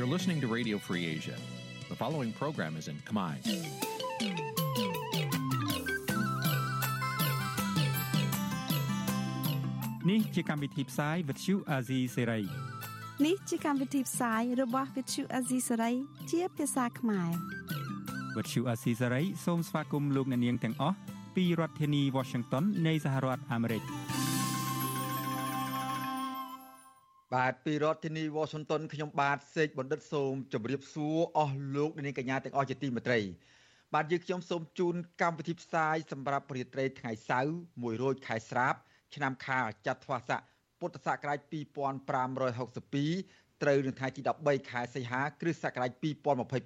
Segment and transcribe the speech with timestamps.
[0.00, 1.36] You're listening to Radio Free Asia.
[1.90, 3.34] The following program is in Khmer.
[10.10, 12.44] នេះជាកម្មវិធីផ្សាយ Vuthu Azizi Serai
[13.26, 15.94] នេះជាកម្មវិធីផ្សាយរបស់ Vuthu Azizi Serai
[16.30, 17.30] ជាភាសាខ្មែរ
[18.36, 20.96] Vuthu Azizi Serai សូមស្វាគមន៍លោកអ្នកនាងទាំងអស់
[21.36, 23.84] ពីរដ្ឋធានី Washington នៃសហរដ្ឋអាមេរិក។
[27.36, 33.20] បាទពីរដ្ឋធានីវ៉ាស៊ីនតោនខ្ញុំបាទសេកបណ្ឌិតសូមជម្រាបសួរអស់លោកនាងកញ្ញាទាំងអស់ជាទីមេត្រី
[33.94, 38.74] បាទយើងខ្ញុំសូមជូនកម្មវិធីផ្សាយសម្រាប់រាត្រីថ្ងៃសៅរ៍1រោចខែស្រាប
[39.14, 40.40] ឆ្នាំខាលចត្វាស័ក
[40.80, 45.90] ពុទ្ធសករាជ2562ត្រូវនៅថ្ងៃទី13ខែសីហាគ្រិស្តសករាជ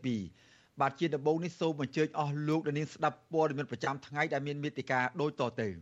[0.09, 5.71] 2022បាទជាដំបូងនេះសូមអញ្ជើញអស់លោកនាងស្ដាប់ព័ត៌មានប្រចាំថ្ងៃដែលមានមេតិការដូចតទៅ។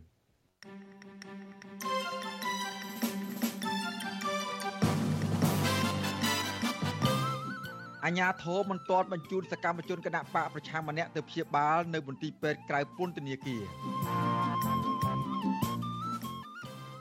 [8.05, 13.61] អាញាធរមិនទាន់បញ្ជូនសកម្មជនគណៈបកប្រឆាំងម្នាក់ទៅព្យាបាលនៅមន្ទីរពេទ្យក្រៅពន្ធនាគារ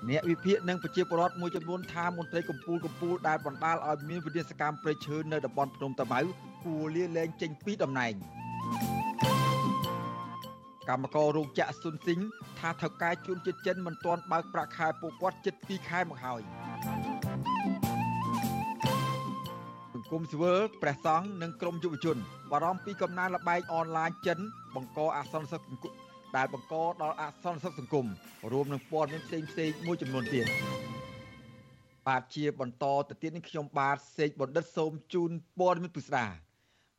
[0.08, 6.20] អ្នកវិភាគនិងប្រជាពលរដ្ឋមួយចំនួនថាមន្ត្រីកម្ពុជាកម្ពុជាដែលបណ្ដាលឲ្យមានវិធានសកម្មប្រៃឈើនៅតំបន់ភ្នំតាម៉ៅ
[6.64, 8.14] គួរលាលែងចេញពីតំណែង
[10.88, 12.20] កម្មកររោងចក្រស៊ុនស៊ីង
[12.58, 16.42] ថាថៅកែជួនជាតិចិនមិនទាន់បើកប្រាក់ខែពួកគាត់ជិត2ខែមកហើយ
[20.12, 22.16] គមស៊ីវិលព្រះសង្ឃនិងក្រមយុវជន
[22.50, 24.38] បារម្ភពីកំណើនលបែងអនឡាញចិន
[24.74, 25.62] បង្កអសន្តិសុខ
[26.36, 28.06] ដែលបង្កដល់អសន្តិសុខសង្គម
[28.52, 30.46] រួមនឹងព័ត៌មានផ្សេងផ្សេងមួយចំនួនទៀត
[32.06, 36.26] បាទជាបន្តទៅទៀតនេះខ្ញុំបាទសេកបណ្ឌិតសូមជូនព័ត៌មានពិស្ដា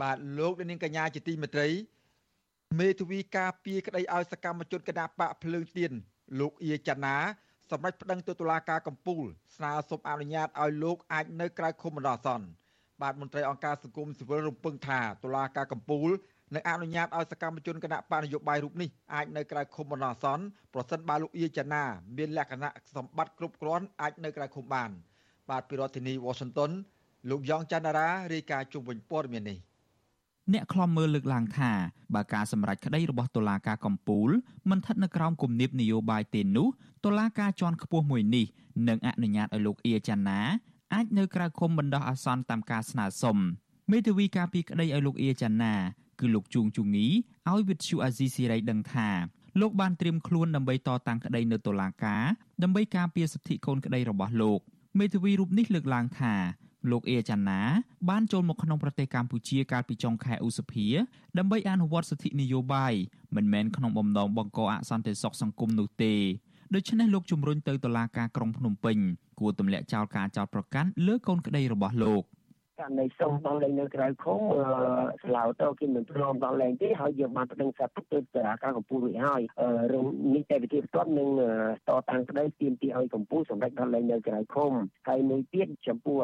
[0.02, 1.70] បាទលោកនាងកញ្ញាជាទីមេត្រី
[2.80, 5.92] មេធាវីការពីក្តីឲ្យសកម្មជនគណៈបកភ្លើងទៀន
[6.40, 7.18] លោកអៀចាណា
[7.70, 9.24] សម្រាប់ប្តឹងទៅតុលាការកំពូល
[9.56, 12.63] ស្នើសុំអនុញ្ញាតឲ្យលោកអាចនៅក្រៅឃុំបណ្ដោះអាសន្ន
[13.02, 16.10] បាទមន្ត្រីអង្គការសង្គមស៊ីវិលរំពឹងថាតុលាការកំពូល
[16.56, 20.44] នឹងអនុញ្ញាតឲ្យសកម្មជនគណៈបកនយោបាយរូបនេះអាចនៅក្រៅឃុំបណ្ដោះអាសន្ន
[20.74, 21.84] ប្រសិនបើលោកអៀចាណា
[22.18, 24.90] មានលក្ខណៈសម្បត្តិគ្រប់គ្រាន់អាចនៅក្រៅឃុំបាន
[25.50, 26.72] បាទពីរដ្ឋធានី Washington
[27.30, 29.60] លោកយ៉ងច័ន្ទរារាយការណ៍ជុំវិញព័ត៌មាននេះ
[30.54, 31.72] អ្នកខ្លំមើលលើកឡើងថា
[32.16, 34.30] បើការសម្រេចក្តីរបស់តុលាការកំពូល
[34.70, 36.68] មិនស្ថិតនៅក្រោមគំនាបនយោបាយទេនោះ
[37.06, 38.46] តុលាការជាន់ខ្ពស់មួយនេះ
[38.88, 40.40] នឹងអនុញ្ញាតឲ្យលោកអៀចាណា
[40.94, 43.38] អាចនៅក្រៅឃុំបណ្ដោះអាសន្នតាមការស្នើសុំ
[43.92, 45.74] មេធាវីការពីក្តីឲ្យលោកអៀចាណា
[46.20, 47.08] គឺលោកជួងជូងី
[47.50, 49.10] ឲ្យវិទ្យុអាស៊ីសេរីដឹងថា
[49.62, 52.24] លោកបានត្រៀមខ្លួនដើម្បីតតាំងក្តីនៅតុលាការ
[52.64, 54.60] ដើម្បីការពារសិទ្ធិកូនក្តីរបស់លោក
[55.00, 56.34] មេធាវីរូបនេះលើកឡើងថា
[56.92, 57.60] លោកអេចាណា
[58.10, 60.88] បានចូលមកក្នុងប្រទេសកម្ពុជាកាលពីចុងខែឧសភា
[61.38, 62.94] ដើម្បីអនុវត្តសិទ្ធិនយោបាយ
[63.36, 66.16] មិនមែនក្នុងបំណងបង្កអសន្តិសុខសង្គមនោះទេ
[66.76, 68.98] ដូច្នេះលោកជំរុញទៅតុលាការក្រុងភ្នំពេញ
[69.40, 72.24] គួរទម្លាក់ចោលការចោទប្រកាន់លើកូនក្តីរបស់លោក
[72.80, 74.40] ករណីសុំដល់លេងនៅក្រៅឃុំ
[75.24, 79.42] ស្លាវទៅគេមិនព្រមដល់លេងទេហើយយើងបានប្តឹងសាទុកទៅសាលាការកម្ពុជារួចហើយ
[79.94, 81.30] រឿងនេះតែវិធីបន្ទាប់នឹង
[81.90, 84.72] តតាំងក្តីទាមទារឲ្យកម្ពុជាសម្រេចដល់លេងនៅក្រៅឃុំ
[85.08, 86.18] ហើយមួយទៀតចំពោះ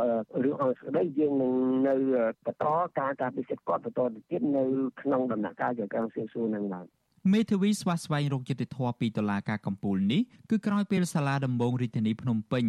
[0.44, 1.54] រឿងអង្គស្តីយើងនឹង
[1.88, 1.96] នៅ
[2.46, 2.66] បន្ត
[3.00, 4.64] ការការពិសិដ្ឋគាត់បន្តទៅទៀតនៅ
[5.02, 6.88] ក្នុងដំណាក់កាលជាការសៀវសួរនឹងបាទ
[7.32, 12.66] មេធាវីស្វាស្វែងរកយុត្តិធម៌ពីតុលាការកំពូលនេះគឺក្រោយពេលសាលាដំបងរាជធានីភ្នំពេញ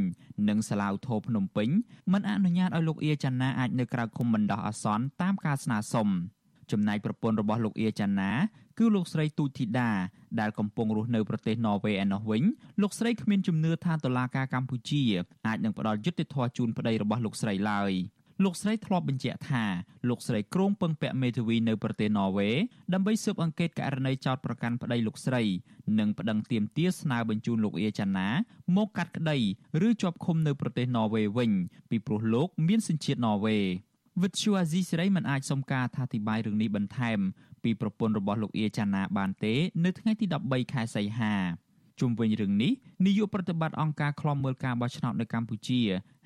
[0.48, 1.68] និងសាលាឧទ្ធរភ្នំពេញ
[2.12, 6.08] មិនអនុញ្ញាតឲ្យលោកអៀចាណាអាចនៅក្រៅឃុំបណ្ដោះអាសន្នតាមការស្នើសុំ
[6.70, 8.30] ចំណែកប្រពន្ធរបស់លោកអៀចាណា
[8.78, 9.90] គឺលោកស្រីទូចធីតា
[10.40, 12.42] ដែលកំពុងរស់នៅប្រទេសន័រវេសឯណោះវិញ
[12.82, 15.02] លោកស្រីគ្មានជំនឿថាតុលាការកម្ពុជា
[15.46, 17.92] អាចនឹងផ្ដល់យុត្តិធម៌ជូនប្តីរបស់លោកស្រីឡើយ។
[18.44, 19.64] លោកស្រីធ្លាប់បញ្ជាក់ថា
[20.08, 22.50] លោកស្រីគ្រងពឹងពាក់មេធាវីនៅប្រទេសន័រវេ
[22.94, 25.42] ដើម្បីស៊ើបអង្កេតករណីចោតប្រកាន់ប្តីលោកស្រី
[25.98, 28.28] និងប្តឹងទាមទារស្នើបញ្ជូនលោកអៀចាណា
[28.76, 29.38] មកកាត់ក្តី
[29.86, 31.50] ឬជាប់ឃុំនៅប្រទេសន័រវេវិញ
[31.90, 33.56] ពីព្រោះលោកមានសញ្ជាតិន័រវេ
[34.22, 37.18] វិទ្យុអាស៊ីសេរីមិនអាចសុំការអធិប្បាយរឿងនេះបន្ថែម
[37.62, 41.34] ពីប្រពន្ធរបស់លោកអៀចាណាបានទេ នៅថ្ងៃទី13ខែសីហា
[42.00, 42.72] ជុំវិញរឿងនេះ
[43.06, 45.80] នាយកប្រតិបត្តិអង្គការឃ្លាំមើលការបោះឆ្នោតនៅកម្ពុជា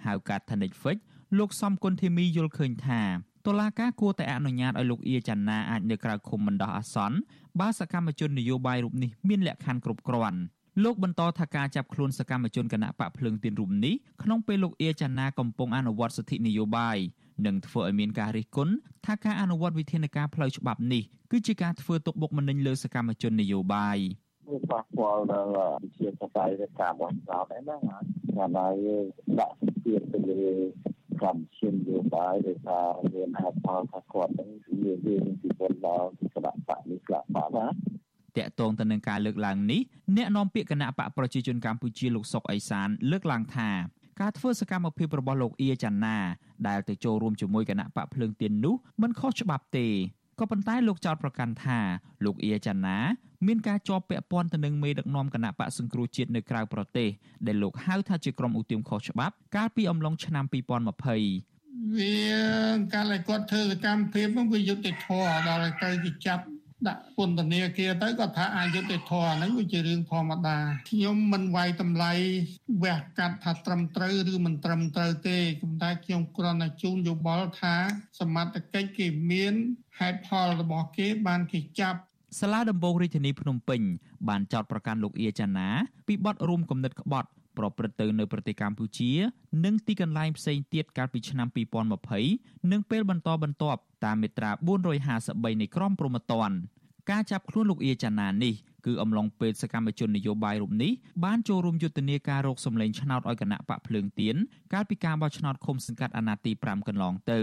[0.05, 1.03] ហៅកាត់ Thanik Fitch
[1.39, 3.03] លោកសំគុណធីមីយល់ឃើញថា
[3.47, 7.19] តុលាការគួរតែអនុញ្ញាតឲ្យលោកអៀចាណាអាចនៅក្រៅឃុំបណ្ដោះអាសន្ន
[7.61, 10.41] បើសកម្មជននយោបាយរូបនេះមានលក្ខខណ្ឌគ្រប់គ្រាន់
[10.85, 16.97] លោកបន្តថាការចាប់ខ្លួនសកម្មជនគណៈបកភ្លើងទៀនរូបនេះក្នុងពេលលោកអៀចាណាកំពុងអនុវត្តសិទ្ធិនយោបាយ
[17.47, 18.73] នឹងធ្វើឲ្យមានការរិះគន់
[19.07, 23.99] ថាការអនុវត្តវិធានការផ្លូវច្បាប់នេះគឺជាការធ្វើទុកបុកម្នេញលើសកម្មជននយោបាយ
[24.51, 25.51] វាប៉ះពាល់ដល់
[25.83, 27.99] វិជាសាស្ត្រនៃការបោះឆ្នោតហ្នឹងណា
[28.37, 28.89] ថាហើយ
[29.39, 30.53] ដាក់សម្ពាធទៅលើ
[31.23, 32.81] កម្មជនយោបាយដែលថា
[33.15, 34.49] មានហេតុផលថាគាត់នឹង
[34.83, 37.73] មានមានពីពលដល់គណៈបកនេះខ្លះបាត់ណាត
[38.47, 39.81] កតងទៅនឹងការលើកឡើងនេះ
[40.17, 43.71] អ្នកនាំពាក្យគណៈបកប្រជាជនកម្ពុជាលោកសុកអេសាន លើកឡើងថា
[44.21, 46.19] ការធ្វើសកម្មភាពរបស់លោកអៀចាណា
[46.69, 49.87] ដែលទៅចូលរួមជាមួយគណៈបកភ្លើងទៀននោះមិនខុសច្បាប់ទេ
[50.39, 51.79] ក៏ប៉ុន្តែលោកចោទប្រកាន់ថា
[52.25, 52.99] លោកអៀចាណា
[53.47, 57.09] មានការជាប់ពាក់ព័ន្ធទៅនឹងមេដឹកនាំគណៈបកសង្គ្រោះជាតិនៅក្រៅប្រទេស
[57.47, 62.15] ដែលលោកហៅថាជាក្រុមឧទាមខុសច្បាប់កាលពីអំឡុងឆ្នាំ2020វា
[62.93, 66.45] កាលឲ្យគាត់ធ្វើសកម្មភាពនោះវាយុត្តិធម៌ដល់ទៅគេចាប់
[66.89, 70.59] ដាក់ពន្ធនាគារទៅគាត់ថាអយុត្តិធម៌ហ្នឹងវាជារឿងធម្មតា
[70.91, 72.13] ខ្ញុំមិនវាយតម្លៃ
[72.83, 77.75] វះកាត់ថាត្រឹមត្រូវឬមិនត្រឹមត្រូវទេប៉ុន្តែខ្ញុំគ្រាន់តែជូនយោបល់ថា
[78.21, 79.55] សមត្ថកិច្ចគេមាន
[79.99, 81.99] ហេតុផលរបស់គេបានគេចាប់
[82.41, 83.81] សាលាដំបងរាជធានីភ្នំពេញ
[84.29, 85.69] បានចោទប្រកាន់លោកអៀចាណា
[86.07, 87.29] ពីបទរួមគំនិតក្បត់
[87.59, 89.13] ប្រព្រឹត្តទៅនៅប្រទេសកម្ពុជា
[89.65, 91.49] និងទីកន្លែងផ្សេងទៀតកាលពីឆ្នាំ
[92.09, 94.51] 2020និងពេលបន្តបន្ទាប់តាមមាត្រា
[95.05, 96.57] 453នៃក្រមព្រហ្មទណ្ឌ
[97.11, 98.55] ការចាប់ខ្លួនលោកអៀចាណានេះ
[98.87, 100.93] គឺអំឡុងពេលសកម្មជននយោបាយរូបនេះ
[101.25, 104.37] បានចូលរួមយុទ្ធនាការរកសម្លេងឆ្នោតឲ្យគណៈបកភ្លើងទៀន
[104.73, 107.41] កាលពីការបោះឆ្នោតឃុំសង្កាត់អាណត្តិទី5កន្លងទៅ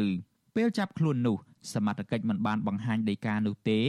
[0.55, 1.37] ពេលចាប់ខ្លួននោះ
[1.73, 3.79] សមត្ថកិច្ចមិនបានបង្ហាញដីកានោះទេ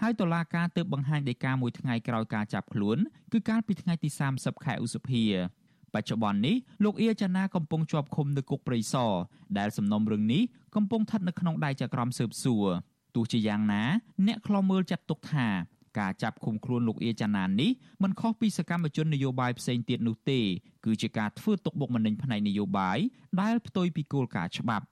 [0.00, 2.98] ហើយតុលាការទើបបង្ហាញដីកាមួយថ្ងៃក្រោយការចាប់ខ្លួន
[3.32, 5.24] គឺកាលពីថ្ងៃទី30ខែឧសភា
[5.94, 9.12] បច្ចុប្បន្ននេះលោកអៀចាណាកំពុងជាប់ឃុំនៅគុកព្រៃសរ
[9.58, 10.42] ដែលសំណុំរឿងនេះ
[10.74, 12.66] កំពុងស្ថិតនៅក្នុងដៃចក្រមស៊ើបសួរ
[13.14, 13.82] ទោះជាយ៉ាងណា
[14.26, 15.48] អ្នកខ្លំមើលចាត់ទុកថា
[15.98, 17.70] ការចាប់ឃុំខ្លួនលោកអៀចាណានេះ
[18.02, 20.40] មិនខុសពីសកម្មជននយោបាយផ្សេងទៀតនោះទេ
[20.84, 22.98] គឺជាការធ្វើទុកបុកម្នេញផ្នែកនយោបាយ
[23.40, 24.86] ដែលផ្ទុយពីគោលការណ៍ច្បាប់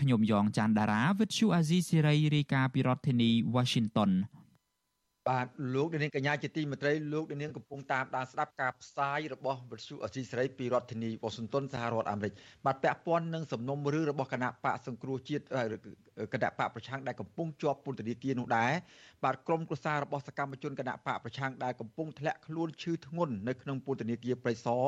[0.00, 4.10] ខ្ញុំយ៉ងច័ន្ទដារាវិទ្យុអាស៊ីសេរីរាយការណ៍ពីរដ្ឋធានី Washington
[5.28, 12.32] បាទលោកនាងកញ្ញាជាទីមេត្រីលោកនាងកំពុងតាមដានស្ដាប់ការផ្សាយរបស់វិទ្យុអសីសេរីពីរដ្ឋធានីវ៉ាស៊ីនតោនសហរដ្ឋអាមេរិក
[12.66, 15.44] បាទពាក់ព័ន្ធនឹងសំណុំរឿងរបស់គណៈបកសង្គ្រោះជាតិ
[16.32, 18.72] គណៈបកប្រឆាំងដែលកំពុងជាប់ពន្ធនាគារនោះដែរ
[19.24, 24.84] បាទក្រុមគ្រួសាររបស់សកម្មជនគណៈបកប្រឆាំងដែលកំពុងធ្លាក់ខ្លួនឈឺធ្ងន់នៅក្នុងពន្ធនាគារព្រៃសរ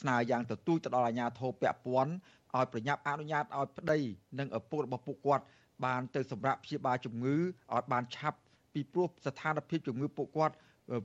[0.00, 2.12] ស្នើយ៉ាងទទូចទៅដល់អាជ្ញាធរពាក់ព័ន្ធ
[2.56, 3.98] ឲ្យប្រញាប់អនុញ្ញាតឲ្យប្តី
[4.38, 5.44] និងឪពុករបស់ពួកគាត់
[5.84, 8.38] បានទៅសម្រាប់ព្យាបាលជំងឺឲ្យបានឆាប់
[8.74, 10.54] ពីព្រោះស្ថានភាពជំងឺពួកគាត់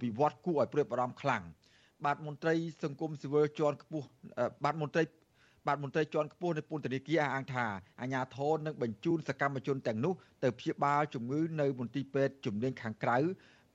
[0.04, 1.44] វិវត្តគួរឲ្យព្រួយបារម្ភខ្លាំង
[2.06, 4.07] បាទមន្ត្រីសង្គមស៊ីវិលជាន់ខ្ពស់
[4.63, 5.04] បាទមន្ត្រី
[5.68, 7.66] បាទមន្ត្រីជាន់ខ្ពស់នៃពន្ធនាគារអះអាងថា
[8.01, 10.13] អាជ្ញាធរនឹងបញ្ជូនសកម្មជនទាំងនោះ
[10.44, 13.18] ទៅព្យាបាលជំងឺនៅមន្ទីរពេទ្យជំនាញខាងក្រៅ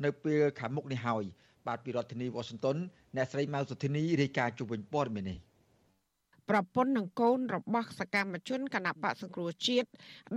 [0.04, 1.24] នៅពេលខាងមុខនេះហើយ
[1.66, 2.76] បាទពីរដ្ឋធានីវ៉ាស៊ីនតោន
[3.16, 5.38] អ្នកស្រីម៉ៅសុធីនីរាយការណ៍ជុំវិញព័ត៌មាននេះ
[6.50, 9.88] ប្រពន្ធនិងកូនរបស់សកម្មជនគណៈបកសង្គ្រោះជាតិ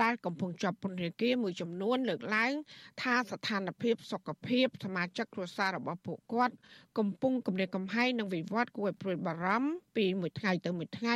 [0.01, 2.53] ដែលកំពុងជាប់ពន្ធនាគារមួយចំនួនលើកឡើង
[3.01, 6.55] ថាស្ថានភាពសុខភាពសមាជិកគ្រួសាររបស់ពួកគាត់
[6.97, 11.15] កំពុងគំរាមកំហែងនិងវិវត្តគួរឲ្យព្រួយបារម្ភពីមួយថ្ងៃទៅមួយថ្ងៃ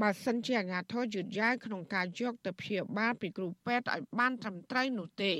[0.00, 5.32] បើសិនជាអាជ្ញាធរយឺតយ៉ាវក្នុងការយកទៅព្យាបាលពីគ្រូពេទ្យឲ្យបានត្រឹមត្រូវនោះទេ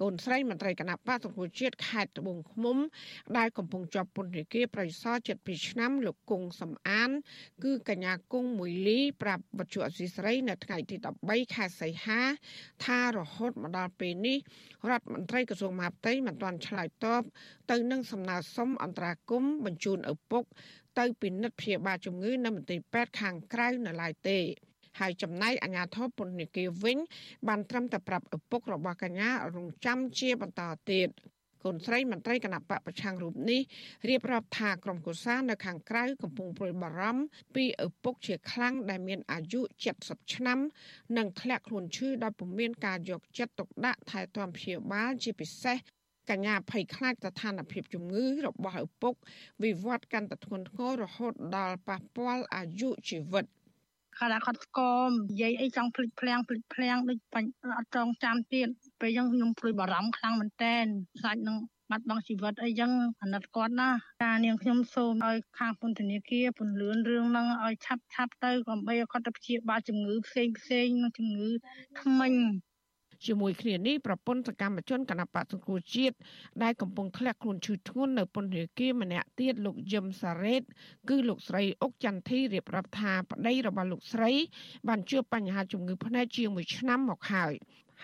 [0.00, 2.76] កូនស្រីមន្ត្រីគណៈបកសង្គ្រោះជាតិខេត្តត្បូងឃ្មុំ
[3.36, 7.10] ដែលកំពុងជាប់ពន្ធនាគារប្រៃសណជិត2ឆ្នាំលោកគង់សំអាន
[7.64, 10.96] គឺកញ្ញាគង់មួយលី ប្រាប់វត្ថុអសីស្រី នៅថ្ងៃទី
[11.26, 12.20] 13ខែសីហា
[12.84, 14.38] ថារហូតមកដល់ពេលនេះ
[14.88, 17.22] រដ្ឋមន្ត្រីក្រសួងមហាផ្ទៃមិនទាន់ឆ្លើយតប
[17.70, 20.44] ទៅនឹងសំណើសុំអន្តរាគមបញ្ជូនឪពុក
[20.98, 24.40] ទៅពិនិត្យព្យាបាលជំងឺនៅមន្ទីរពេទ្យខាងក្រៅនៅឡើយទេ
[25.00, 26.98] ហើយចំណែកអាជ្ញាធរពន្ធនាគារវិញ
[27.48, 31.08] បានត្រឹមតែប្រាប់ឪពុករបស់កញ្ញារងចាំជាបន្តទៀត
[31.64, 33.60] កូនស្រីមន្ត្រីគណៈបកប្រឆាំងរូបនេះ
[34.08, 37.22] រៀបរាប់ថាក្រុមគូសានៅខាងក្រៅកំពុងព្រួយបារម្ភ
[37.54, 39.60] ពីឪពុកជាខ្លាំងដែលមានអាយុ
[39.98, 40.58] 70ឆ្នាំ
[41.16, 45.78] និងធ្លាក់ខ្លួនឈឺដោយពុំមានការយកចិត្តទុកដាក់ថែទាំព្យាបាលជាពិសេស
[46.30, 49.14] កញ្ញាភ័យខ្លាចស្ថានភាពជំងឺរបស់ឪពុក
[49.64, 53.44] វិវត្តកាន់តែធ្ងន់ធ្ងររហូតដល់ប៉ះពាល់អាយុជីវិត
[54.18, 58.68] គាត់ថាគាត់ស្គមនិយាយអីចង់ភ្លេចភ្លាំងភ្លេចភ្លាំងដូចបាញ់អត់ចងចាំទៀត
[59.00, 60.84] ពេលអញ្ចឹងខ្ញុំព្រួយបារម្ភខ្លាំងមែនតែន
[61.20, 61.56] ខ្លាចនឹង
[61.90, 62.90] បាត់បង់ជីវិតអីចឹង
[63.22, 63.90] អាណិតគាត់ណា
[64.22, 71.50] ការនាងខ្ញុំសូមឲ្យខាងពន្ធនាគារពន្លឿនរឿងហ្នឹងឲ្យឆាប់ឆាប់ទៅដើម្បីឲ្យគាត់ទៅព្យាបាលជំងឺផ្សេងផ្សេងនិងជំងឺ
[72.00, 72.32] ថ្មិញ
[73.26, 76.16] ជាមួយគ្នានេះប្រពន្ធសកម្មជនគណបកសង្គ្រោះជាតិ
[76.62, 80.62] ដែលកំពុងធ្លាក់ខ្លួនឈឺធ្ងន់នៅពន្ធនាគារម្នាក់ទៀតលោកយឹមសារ៉េត
[81.08, 84.30] គឺលោកស្រីអុកចន្ទធីរៀបរាប់ថាប្តីរបស់លោកស្រី
[84.88, 87.54] បានជួបបញ្ហាជំងឺភ្នែកជាង1ឆ្នាំមកហើយ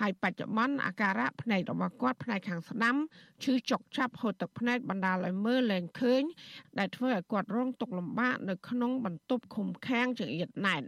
[0.00, 2.96] ហើយបច្ចុប្បន្នអាការៈភ្នែករបស់គាត់ផ្នែកខាងស្ដាំ
[3.42, 6.22] ឈឺចុកចាប់ហូរទឹកភ្នែកបណ្ដាលឲ្យមើលលែងឃើញ
[6.78, 10.82] ដែលធ្វើឲ្យគាត់រងទុក្ខលំបាកនៅក្នុងបន្ទប់ឃុំឃាំងចង្អៀតណែន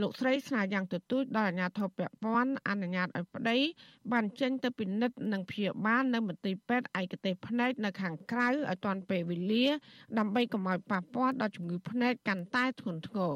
[0.00, 3.58] លោកស្រីស្នើយ៉ាងទទូចដល់អាជ្ញាធរពាក់ព័ន្ធអនុញ្ញាតឲ្យប្តី
[4.12, 9.66] បានចេញទៅពិនិត្យនិងព្យាបាលនៅមន្ទីរពេទ្យឯកទេសភ្នែកនៅខាងក្រៅឲ្យទាន់ពេលវេលា
[10.18, 13.34] ដើម្បីកុំឲ្យប៉ះពាល់ដល់ជំងឺភ្នែកកាន់តែធ្ងន់ធ្ងរ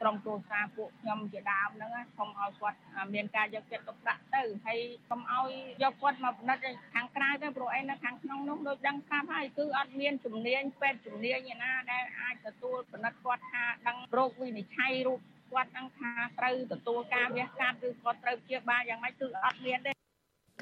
[0.00, 2.78] ក្រុមគ្រួសារពួកខ្ញុំជាដើមហ្នឹងសូមឲ្យគាត់
[3.14, 4.78] មានការយកចិត្តទុកដាក់ទៅហើយ
[5.10, 5.50] សូមឲ្យ
[5.82, 6.62] យកគាត់មកពិនិត្យ
[6.94, 15.20] ខាងក្រៅទៅព្រោះអីនៅខាងក្នុងនោះដូចដឹងស្រាប់ហើយគឺអត់មានជំនាញពេទ្យជំនាញឯណាដែលអាចទទួលពិនិត្យគាត់ថាដឹងរោគវិនិច្ឆ័យរូប
[15.52, 19.98] គាត់នឹងថាត្រូវទទួលការវះកាត់ឬគាត់ត្រូវព្យាបាលយ៉ាងម៉េចគឺអត់មានទេ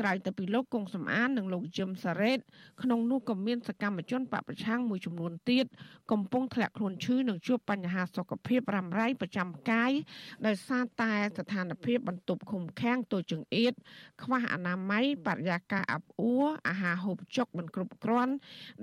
[0.00, 2.38] ក្រៅទៅពីលោកកុងសំអាននិងលោកយឹមសារ៉េត
[2.82, 5.66] ក្នុងនោះក៏មានសកម្មជនបពប្រឆាំងមួយចំនួនទៀត
[6.12, 9.92] កំពុងធ្លាក់ខ្លួនឈឺនិងជួបបញ្ហាសុខភាពរ៉ាំរ៉ៃប្រចាំកាយ
[10.46, 13.72] ដោយសារតែស្ថានភាពបន្ទប់ឃុំឃាំងទូចង្អៀត
[14.22, 18.34] ខ្វះអនាម័យបរិយាកាសអាប់អួរអាហារហូបចុកមិនគ្រប់គ្រាន់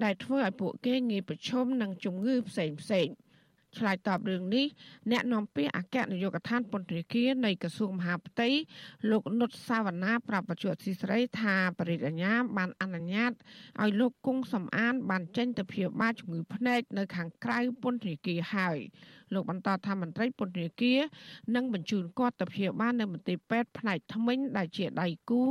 [0.04, 3.23] ដែលធ្វើឲ្យពួកគេងាយប្រឈមនឹងជំងឺផ្សេងផ្សេងៗ
[3.78, 4.66] ឆ្លើយតបរឿងនេះ
[5.12, 8.50] អ្នកនាំពាក្យអគ្គនាយកដ្ឋានពន្ធនាគារនៃក្រសួងមហាផ្ទៃ
[9.12, 13.32] លោកនុតសាវណ្ណាប្រាប់បច្ចុប្បន្នស៊ីស្រីថាបរិយាញ្ញាបានអនុញ្ញាត
[13.82, 18.78] ឲ្យលោកគង់សំអាន បានចេញទៅព្យាបាលជំងឺភ្នែកនៅខាងក្រៅពន្ធនាគារហើយ
[19.34, 21.00] លោកបន្តថាមន្ត្រីពន្ធនាគារ
[21.56, 25.42] នឹងបញ្ជូនគាត់ទៅព្យាបាលនៅមន្ទីរពេទ្យផ្នែកធ្មេញដែលជាដៃគូ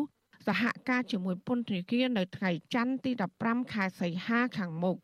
[0.46, 3.10] សហការជាមួយពន្ធនាគារនៅថ្ងៃច័ន្ទទី
[3.42, 4.96] 15ខែសីហាខាងមុខ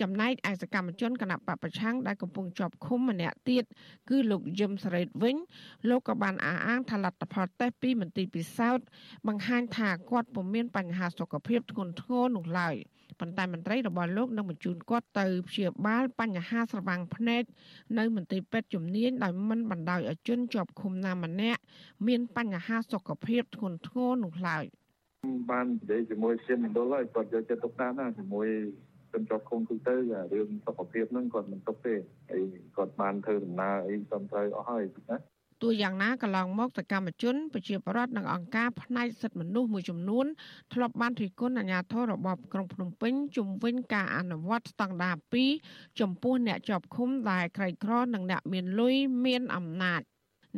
[0.00, 3.64] ចំណែកឯសកម្មជនគណៈបពប្រឆាំងដែលកំពុងជាប់ឃុំម្នាក់ទៀត
[4.10, 5.36] គឺលោកយឹមសរ៉េតវិញ
[5.88, 8.86] លោកក៏បានអះអាងថាលទ្ធផលតេស្តពីមន្ទីរពិសោធន៍
[9.28, 12.74] បង្ហាញថាគាត់ពុំមានបញ្ហាសុខភាពធ្ងន់ធ្ងរនោះឡើយ
[13.20, 17.42] ប៉ុន្តែមន្ត្រីរបស់លោកនឹងបញ្ជូនគាត់ទៅព្យាបាលបញ្ហាស្រវាំងភ្នែក
[17.98, 21.60] នៅមន្ទីរពេទ្យជំនាញដោយមិនបណ្ដោយឲ្យជនជាប់ឃុំណាម្នាក់
[22.06, 24.64] មានបញ្ហាសុខភាពធ្ងន់ធ្ងរនោះឡើយ
[25.50, 28.48] បាននិយាយជាមួយសៀនមណ្ឌលហើយគាត់យកចិត្តទុកដាក់ណាជាមួយ
[29.12, 29.94] ជនជាប់ឃុំទូទៅ
[30.32, 31.94] រឿងសុខភាពហ្នឹងគាត់មិនទុកទេ
[32.30, 32.42] ហើយ
[32.76, 35.18] គាត់បានធ្វើដំណើរអីត្រឹមត្រូវអស់ហើយណា
[35.62, 40.26] ទោះយ៉ាងណាកន្លងមកសកម្មជនប្រជាពលរដ្ឋនិងអង្គការផ្នែកសិទ្ធិមនុស្សមួយចំនួន
[40.72, 45.16] ធ្លាប់បានរិះគន់អាជ្ញាធររបបក្រុងភ្នំពេញជំវិញការអនុវត្តស្តង់ដារ
[45.56, 50.00] 2ចំពោះអ្នកជាប់ឃុំដែលក្រីក្រនិងអ្នកមានលុយមានអំណាច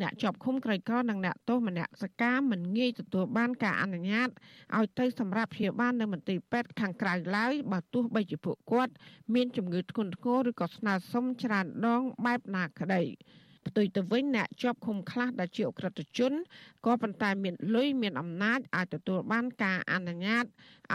[0.03, 4.29] អ្នកជាប់ឃុំក្រីក្រនិងអ្នកទោសម្នាក់សកម្មមិនងាយទទួលបានការអនុញ្ញាត
[4.77, 8.93] ឲ្យទៅសម្រាប់ព្យាបាលនៅមន្ទីរពេទ្យខាងក្រៅឡើយបើទោះបីជាពួកគាត់
[9.35, 13.03] មានជំងឺធ្ងន់ធ្ងរឬក៏ស្នើសុំច្រើនដងបែបណាក្តី
[13.67, 16.33] ផ្ទុយទៅវិញអ្នកជាប់ឃុំខ្លះដែលជាអក្រិតជន
[16.87, 20.45] ក៏ប៉ុន្តែមានលុយមានអំណាចអាចទទួលបានការអនុញ្ញាត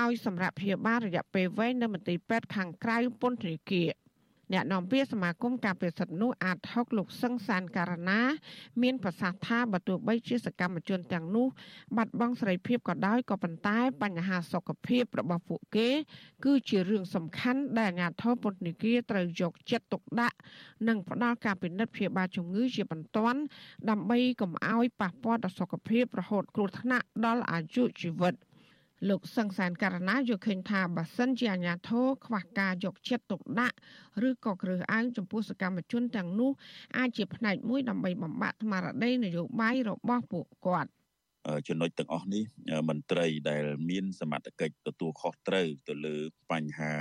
[0.02, 3.90] ឲ្យសម្រាប់ព្យាបាលរយៈពេលវែងនៅមន្ទីរពេទ្យខាងក្រៅពន្ធនាគារ
[4.54, 8.20] អ្នកនាំពាក្យសមាគមការពារសិទ្ធិមនុស្សអាត6លោកសឹងសានការណា
[8.82, 11.48] មានប្រសាសន៍ថាបើទោះបីជាសកម្មជនទាំងនោះ
[11.98, 15.90] បាត់បង់សេរីភាពក៏ដោយក៏ប៉ុន្តែបញ្ហាសុខភាពរបស់ពួកគេ
[16.46, 20.38] គឺជារឿងសំខាន់ដែលអាជ្ញាធរពន្ធនាគារត្រូវយកចិត្តទុកដាក់
[20.88, 23.40] និងផ្ដល់ការពិនិត្យព្យាបាលជំងឺជាបន្ទាន់
[23.90, 28.36] ដើម្បីកុំឲ្យប៉ះពាល់ដល់សុខភាពរហូតគ្រោះថ្នាក់ដល់អាយុជីវិត។
[29.10, 33.76] លោកសង្សានករណាយល់ឃើញថាបើសិនជាអាញាធរខ្វះការយកចិត្តទុកដាក់
[34.28, 36.52] ឬក៏គ្រឹះអើងចំពោះសកម្មជនទាំងនោះ
[36.98, 40.90] អាចជាផ្នែកមួយដើម្បីបំបាក់ស្មារតីនយោបាយរបស់ពួកគាត់។
[41.68, 42.44] ចំណុចទាំងអស់នេះ
[42.90, 46.16] មន្ត្រីដែលមានសមត្ថកិច្ចទទួលខុសត្រូវទៅលើ
[46.52, 46.92] បញ្ហា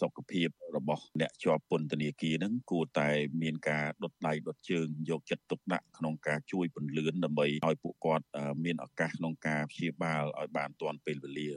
[0.00, 3.10] សុខភាពរបស់អ្នកជាប់ពន្ធនាគារហ្នឹងគួរតែ
[3.42, 8.26] មានការដុតដៃដុតជើងយកចិត្តទុកដាក់ក្នុងការជួយពន្លឿនដើម្បីឲ្យពួកគាត់
[8.64, 11.50] មានឱកាសក្នុងការព្យាបាលឲ្យបានទាន់ពេលវេលា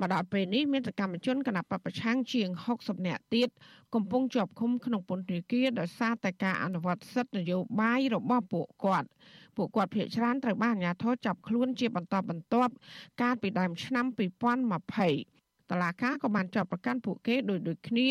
[0.00, 2.48] មកដល់ពេលនេះមានសកម្មជនគណបកប្រឆាំងជាង
[2.78, 3.48] 60នាក់ទៀត
[3.94, 9.08] កំពុងជាប់ឃុំក្នុងពន្ធនាគារដោយសារតែការអនុវត្តសិទ្ធិនយោបាយរបស់ពួកគាត់
[9.56, 12.72] ពួកគាត់ភ័យច្រើនត្រូវបានអាជ្ញាធរចាប់ខ្លួនជាបន្តបន្ទាប់
[13.20, 18.08] កាលពីដើមឆ្នាំ2020តឡាកាក៏បានចាប់ប្រកាន់ពួកគេដោយដូចគ្នា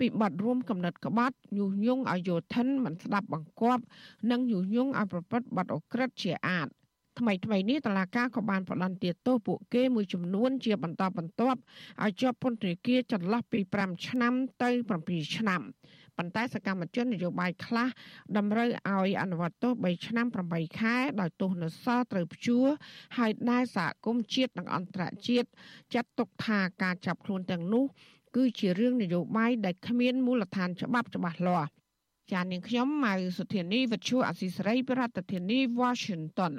[0.00, 3.82] ពីបទរួមកំណត់ក្បត់ញុះញង់ឲ្យយោធិនមិនស្ដាប់បង្គាប់
[4.30, 6.68] និងញុះញង់ឲ្យប្រព្រឹត្តបទអក្រិតជាអាត
[7.18, 11.58] ថ្មីថ្មីនេះតឡាកាក៏បានផ្តន្ទាទោសពួកគេមួយចំនួនជាបន្តបន្ទាប់
[12.02, 14.70] ឲ្យជាប់ពន្ធនាគារចន្លោះពី5ឆ្នាំទៅ
[15.02, 15.62] 7ឆ្នាំ
[16.18, 17.88] ប៉ុន្តែសកម្មជននយោបាយខ្លះ
[18.36, 22.66] តម្រូវឲ្យអនុវត្តទោស3ឆ្នាំ8ខែដោយទោសនៅសល់ត្រូវព្យួរ
[23.18, 25.48] ហើយដែលសហគមន៍ជាតិនិងអន្តរជាតិ
[25.94, 27.84] ចាត់ទុកថាការចាប់ខ្លួនទាំងនោះ
[28.36, 31.68] គឺជារឿងនយោបាយដែលគ្មានមូលដ្ឋានច្បាប់ច្បាស់លាស់
[32.32, 36.52] ចាននាងខ្ញុំម៉ៅសុធានីវិទ្យុអសីសេរីប្រធានាធិបតី Washington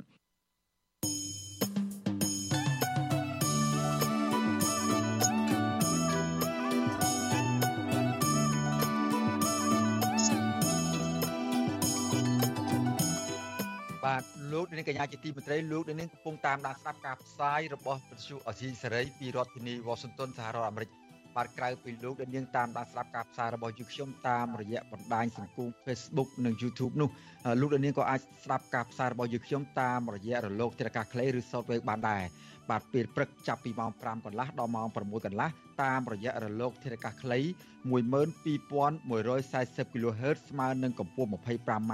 [14.08, 14.24] បាទ
[14.54, 20.90] លោកនាងកញ្ញាជាទីមេត្រីលោកនាងកំពុងតាមដានស្ដាប់ការផ្សាយរបស់វិទ្យុអសីសេរីពីរដ្ឋធានី Washington សហរដ្ឋអាមេរិក
[21.36, 27.10] បាទក្រៅពីលោកនាងតាមដានស្ដាប់ការផ្សាយរបស់យើងខ្ញុំតាមរយៈបណ្ដាញសង្គម Facebook និង YouTube នោះ
[27.62, 32.24] លោកនាងក៏អាចស្ដាប់ការផ្សាយរបស់យើងខ្ញុំតាមរយៈរលកធារកាសខ្លីឬ Shortwave បានដែរ
[32.70, 35.50] បាទពេលព្រឹកចាប់ពីម៉ោង5កន្លះដល់ម៉ោង6កន្លះ
[35.84, 37.40] តាមរយៈរលកធារកាសខ្លី
[37.92, 41.94] 12140 kHz ស្មើនឹងកម្ពស់ 25m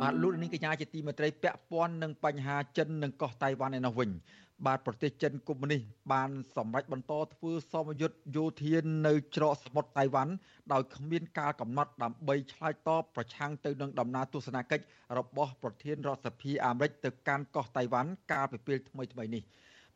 [0.00, 4.10] បាទលោកនាងកញ្ញាជាទីមេត្រីពាក់ព័ន្ធនឹងបញ្ហាចិននិងកោះតៃវ៉ាន់ឯនោះវិញ
[4.66, 5.80] បាទប្រទេសចិនកុម្មុយនីស
[6.12, 8.74] បានសម្រេចបន្តធ្វើសមយុទ្ធយោធា
[9.06, 10.32] នៅច្រកសមុទ្រតៃវ៉ាន់
[10.72, 14.84] ដោយគ្មានការកំណត់ដើម្បីឆ្លើយតបប្រឆាំងទៅនឹងដំណើរទស្សនកិច្ច
[15.18, 19.42] របស់ប្រធានរដ្ឋសភាអាមេរិកទៅកាន់កោះតៃវ៉ាន់កាលពីពេលថ្មីៗនេះ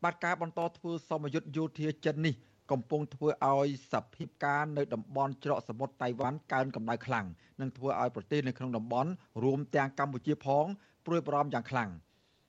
[0.02, 2.34] បាទការបន្តធ្វើសមយុទ្ធយោធាចិននេះ
[2.70, 7.26] កំពុងធ្វើឲ្យសភាពការនៅតំបន់ច្រកសមុទ្រតៃវ៉ាន់កើនកម្ដៅខ្លាំង
[7.60, 9.10] និងធ្វើឲ្យប្រទេសនៅក្នុងតំបន់
[9.44, 10.64] រួមទាំងកម្ពុជាផង
[11.06, 11.90] ព្រួយបារម្ភយ៉ាងខ្លាំង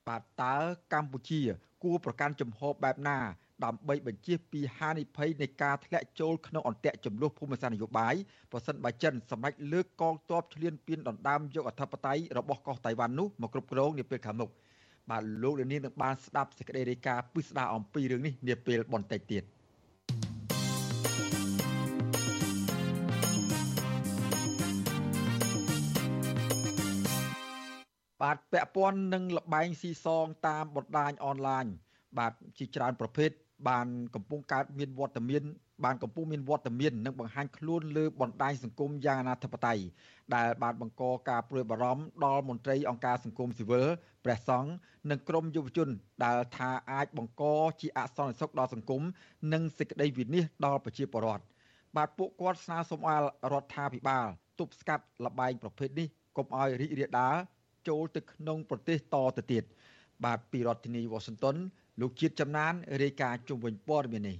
[0.07, 0.55] បាទតើ
[0.93, 1.41] កម្ពុជា
[1.84, 3.17] គួរប្រកាន់ជំហរបែបណា
[3.65, 8.15] ដើម្បីបញ្ជៀសពីហានិភ័យនៃការធ្លាក់ចូលក្នុងអន្ទាក់ចំនួនភូមិសាស្ត្រនយោបាយ
[8.51, 14.50] ប្រសិនបើចិនសម្រេចលើកកងទ័ពឈ្លានពានដណ្ដើមយកអធិបតេយ្យរបស់កោះតៃវ៉ាន់នោះមកគ្រប់គ្រងនាពេលខាងមុខ
[15.10, 19.43] បាទលោកលាននឹងបានស្ដាប់សេចក្តីរាយការណ៍ពិស្ដារអំពីរឿងនេះនាពេលបន្តិចទៀត
[28.25, 31.65] បាទពាក់ព័ន្ធនឹងលបែងស៊ីសងតាមបណ្ដាញអនឡាញ
[32.17, 33.29] បាទជាច្រើនប្រភេទ
[33.70, 35.44] បានកំពុងកើតមានវត្តមាន
[35.86, 39.84] បានកំពុងមានវត្តមាននិងបង្ហាញខ្លួនលើបណ្ដាញសង្គមយ៉ាងអនាធិបតេយ្យ
[40.36, 43.88] ដែលបានបង្កការព្រួយបារម្ភដល់មន្ត្រីអង្គការសង្គមស៊ីវិល
[44.25, 44.72] ព្រះសង្ឃ
[45.10, 45.89] និងក្រមយុវជន
[46.24, 47.44] ដែលថាអាចបង្ក
[47.82, 49.01] ជាអសន្តិសុខដល់សង្គម
[49.53, 51.44] និងសេចក្តីវិនិច្ឆ័យដល់ប្រជាពលរដ្ឋ
[51.96, 53.20] បាទពួកគាត់ស្នើសុំឲ្យ
[53.53, 54.25] រដ្ឋាភិបាល
[54.60, 57.38] ទប់ស្កាត់លបែងប្រភេទនេះកុំឲ្យរីករាលដាល
[57.87, 59.63] ចូលទៅក្នុងប្រទេសតទៅទៀត
[60.25, 61.55] បាទពីរដ្ឋធានីវ៉ាស៊ីនតោន
[62.01, 64.37] លោកជាតិចំណានរាយការណ៍ជុំវិញព័ត៌មាននេះ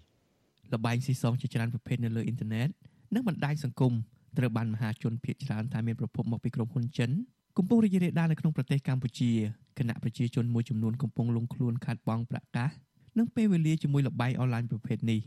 [0.74, 2.70] លបែងស៊ីសងជាច្រើនប្រភេទនៅលើអ៊ីនធឺណិត
[3.14, 3.94] និងបណ្ដាញសង្គម
[4.38, 7.12] ត្រូវបានមហាជនភៀសច្រើនថាមានប្រភពមកពីក្រុមហ៊ុនចិន
[7.58, 9.32] កំពុងរីករាលដាលនៅក្នុងប្រទេសកម្ពុជា
[9.80, 12.70] គណៈប្រជាជនមួយចំនួនកំពុងលងខ្លួនខាត់បងប្រកាស
[13.18, 15.20] និងពេលវេលាជាមួយលបែងអនឡាញប្រភេទនេះ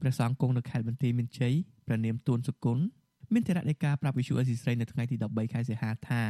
[0.00, 1.54] ព្រះសង្ឃគង់នៅខេត្តបន្ទាយមានជ័យ
[1.86, 2.84] ព្រះនាមទួនសុគន្ធ
[3.32, 6.22] មានតរដីកាប្រាប់វិសុអេស៊ីស្រីនៅថ្ងៃទី13ខែសីហាថា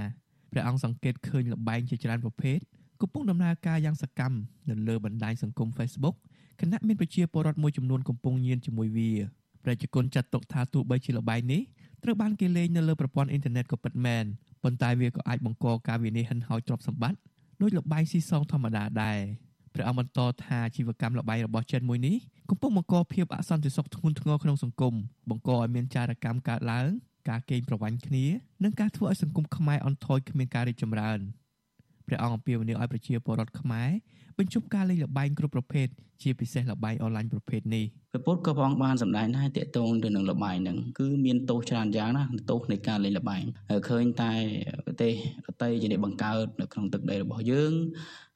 [0.54, 2.58] ព្រះអង្គសង្កេតឃើញលបែងជាច្រើនប្រភេទ
[3.00, 4.36] កំពុងដំណើរការយ៉ាងសកម្ម
[4.68, 6.16] នៅលើបណ្ដាញសង្គម Facebook
[6.60, 9.10] ខណៈមានប្រជាពលរដ្ឋមួយចំនួនកំពុងញៀនជាមួយវា
[9.64, 11.62] ប្រជាជនចាត់ទុកថាទោះបីជាលបែងនេះ
[12.02, 14.24] ត្រូវបានគេលេងនៅលើប្រព័ន្ធអ៊ីនធឺណិតក៏ពិតមែន
[14.62, 17.18] ប៉ុន្តែវាក៏អាចបង្កការវិនិច្ឆ័យហិនហោចទ្រព្យសម្បត្តិ
[17.60, 19.18] ដោយលបែងស៊ីសងធម្មតាដែរ
[19.74, 22.16] ព្រះអង្គបន្តថាជីវកម្មលបែងរបស់ចិនមួយនេះ
[22.50, 24.94] កំពុងបង្កភាពអសន្តិសុខធ្ងន់ធ្ងរក្នុងសង្គម
[25.30, 26.88] បង្កឲ្យមានចារកម្មកើតឡើង
[27.28, 28.24] ការកេងប្រវ័ញ្ចគ្នា
[28.64, 31.20] និងការធ្វើឲ្យសង្គមខ្មែរអន់ថយគ្មានការរីកចម្រើន
[32.06, 33.90] ព្រះអង្គអំពាវនាវឲ្យប្រជាពលរដ្ឋខ្មែរ
[34.38, 35.86] បញ្ឈប់ការលេងល្បែងគ្រប់ប្រភេទ
[36.22, 43.42] ជាពិសេសល្បែងអនឡាញប្រភេទនេះព្រះពុទ្ធក៏ព្រះអង្គបានសម្ដែងដែរតកតងទៅនឹងល្បែងហ្នឹងគឺមានទោសច្រើនយ៉ាងណាទោសនៃការលេងល្បែង
[43.88, 44.32] ឃើញតែ
[44.86, 45.12] ប្រទេស
[45.46, 47.72] រតីជាអ្នកបង្កើតនៅក្នុងទឹកដីរបស់យើង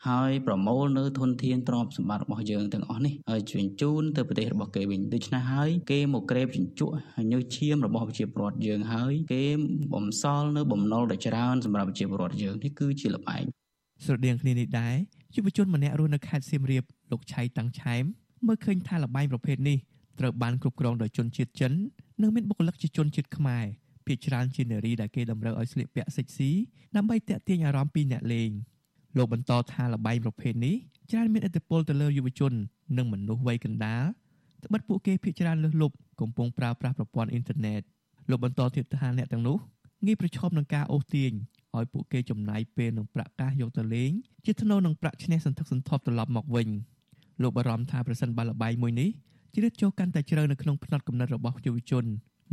[0.09, 6.95] ហើយប្រមូលនៅធនធានទ្រព្យសម្បត្តិរបស់យើងទាំងអស់នេះហើយជញ្ជូនទៅប្រទេសរបស់គេវិញដូច្នេះហើយគេមកក្រេបជញ្ជក់
[7.31, 9.45] ញើសឈាមរបស់ប្រជាពលរដ្ឋយើងហើយគេ
[9.95, 13.45] បំសល់នៅបំណុលដ៏ច្រើនសម្រាប់ប្រជាពលរដ្ឋយើងនេះគឺជាល្បែង
[14.05, 14.97] ស្រដៀងគ្នានេះដែរ
[15.35, 18.05] យុវជនម្នាក់រស់នៅខេត្តសៀមរាបលោកឆៃតាំងឆែម
[18.47, 19.79] មើលឃើញថាល្បែងប្រភេទនេះ
[20.19, 21.73] ត្រូវបានគ្រប់គ្រងដោយជនជាតិចិន
[22.23, 23.65] និងមានបុគ្គលិកជាជនជាតិខ្មែរ
[24.07, 26.51] ភាគច្រើនជានារីដែលគេតម្រូវឲ្យស្លៀកពាក់សិចស៊ី
[26.97, 28.51] ដើម្បីទាក់ទាញអារម្មណ៍ពីអ្នកលេង
[29.17, 30.77] លោកបន្តថាល្បែងប្រភេទនេះ
[31.11, 32.53] ច្រើនមានឥទ្ធិពលទៅលើយុវជន
[32.97, 34.05] និងមនុស្សវ័យកណ្ដាល
[34.65, 37.83] ត្បិតពួកគេភាគច្រើនលើសលប់កំពុងប្រើប្រាស់ប្រព័ន្ធអ៊ីនធឺណិត
[38.31, 39.59] លោកបន្តទៀតថាអ្នកទាំងនោះ
[40.07, 41.33] ងាយប្រឈមនឹងការអូសទាញ
[41.79, 44.11] ឲ្យពួកគេចំណាយពេលនិងប្រាក់កាសយកទៅលេង
[44.45, 46.69] ជាថ្នូរនឹងប្រាក់ឈ្នះសន្ធឹកសន្ធាប់ត្រឡប់មកវិញ
[47.43, 49.09] លោកបារម្ភថាប្រសិនបើលបាយមួយនេះ
[49.55, 52.05] ជ្រៀតចូលកាន់តែជ្រៅនៅក្នុងផ្នត់គំនិតរបស់យុវជន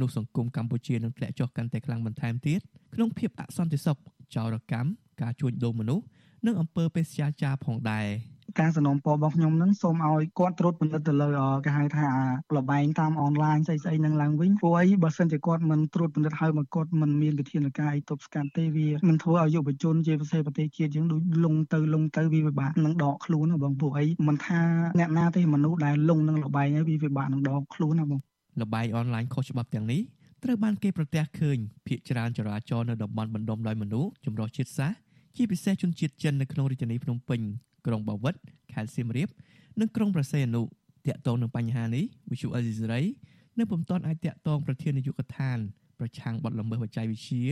[0.01, 2.59] នោះសង្គមកម្ពុជានឹងធ្លាក់ចុះកាន់តែខ្លាំងបន្ថែមទៀត
[2.95, 3.97] ក្នុងភាពអសន្តិសុខ
[4.35, 4.89] ចោរកម្ម
[5.21, 6.05] ការជួញដូរមនុស្ស
[6.45, 8.07] និងអំពើបេសកចារផងដែរ។
[8.59, 11.27] ការสนំពររបស់ខ្ញុំនឹងសូមឲ្យគាត់ត្រួតពិនិត្យទៅលើ
[11.65, 12.09] គេហៅថា
[12.55, 24.61] លបែងតាមអនឡាញស្អីស្អីនឹងឡើងវិញព្រោះអីបើសិនជាគាត់មិនត្រួតពិនិត្យហើយមកគាត់មិនមានវិធានការអីទប់ស្កាត់ទេវានឹងធ្វើឲ្យយុវជនជាពិសេសប្រទេសជាតិយើងដូចលងទៅលងទៅវាពិបាកនឹងដកខ្លួនបងព្រោះអីមិនថា
[24.99, 28.19] អ្នកណាទេមនុស្សដែលលងនឹងលបែងហើយវាពិបាកនឹងដកខ្លួនណាបង
[28.61, 30.01] លបែងអនឡាញខុសច្បាប់ទាំងនេះ
[30.43, 34.97] ត្រូវបានគេប្រទះឃើញភ ieck ច្រើនចរាចរណ៍នៅតំបន់បណ្ដុំដោយមនុស្សចម្រុះជាតិសាសន៍
[35.35, 37.41] ជាពិសេសជនជាតិចិននៅក្នុងរាជធានីភ្នំពេញ
[37.85, 38.35] ក្រុងបាវិត
[38.73, 39.29] ខេត្តសៀមរាប
[39.79, 40.61] និងក្រុងប្រសេអនុ
[41.07, 43.01] តាក់ទងនឹងបញ្ហានេះវិសុអេស៊ីសេរី
[43.59, 45.57] នៅពុំទាន់អាចតាក់ទងប្រធាននាយកដ្ឋាន
[45.99, 47.45] ប្រឆាំងបទល្មើសបច្ចេកវិទ្យា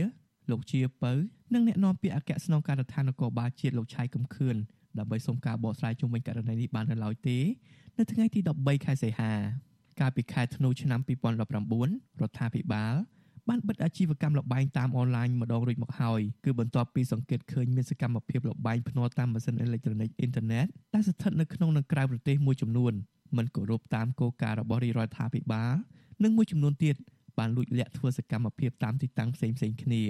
[0.50, 1.12] លោកជាពៅ
[1.54, 4.56] និងអ្នកនាំពាក្យអគ្គស្នងការដ្ឋាននគរបាលជាតិលោកឆៃកំខឿន
[4.98, 7.38] ដើម្បីសុំការបកស្រាយជុំវិញករណីនេះបាននៅឡើយទេ
[7.98, 9.32] នៅថ្ងៃទី13ខែសីហា
[10.00, 12.94] កាលពីខែធ្នូឆ្នាំ2019រដ្ឋាភិបាល
[13.48, 22.92] បានបិទអាជីវកម្មលបែងតាមអនឡាញម្ដងរួចមកហើយគឺបន្ទាប់ពីសង្កេតឃើញមានសកម្មភាពលបែងភ្នាល់តាមម៉ាស៊ីនអេឡិចត្រូនិកអ៊ីនធឺណិតដែលស្ថិតនៅក្នុងនិងក្រៅប្រទេសមួយចំនួន
[23.36, 25.72] មិនគោរពតាមគោលការណ៍របស់រាជរដ្ឋាភិបាល
[26.22, 26.96] និងមួយចំនួនទៀត
[27.38, 30.02] បានលួចលាក់ធ្វើសកម្មភាពតាមទីតាំងផ្សេងៗគ្នា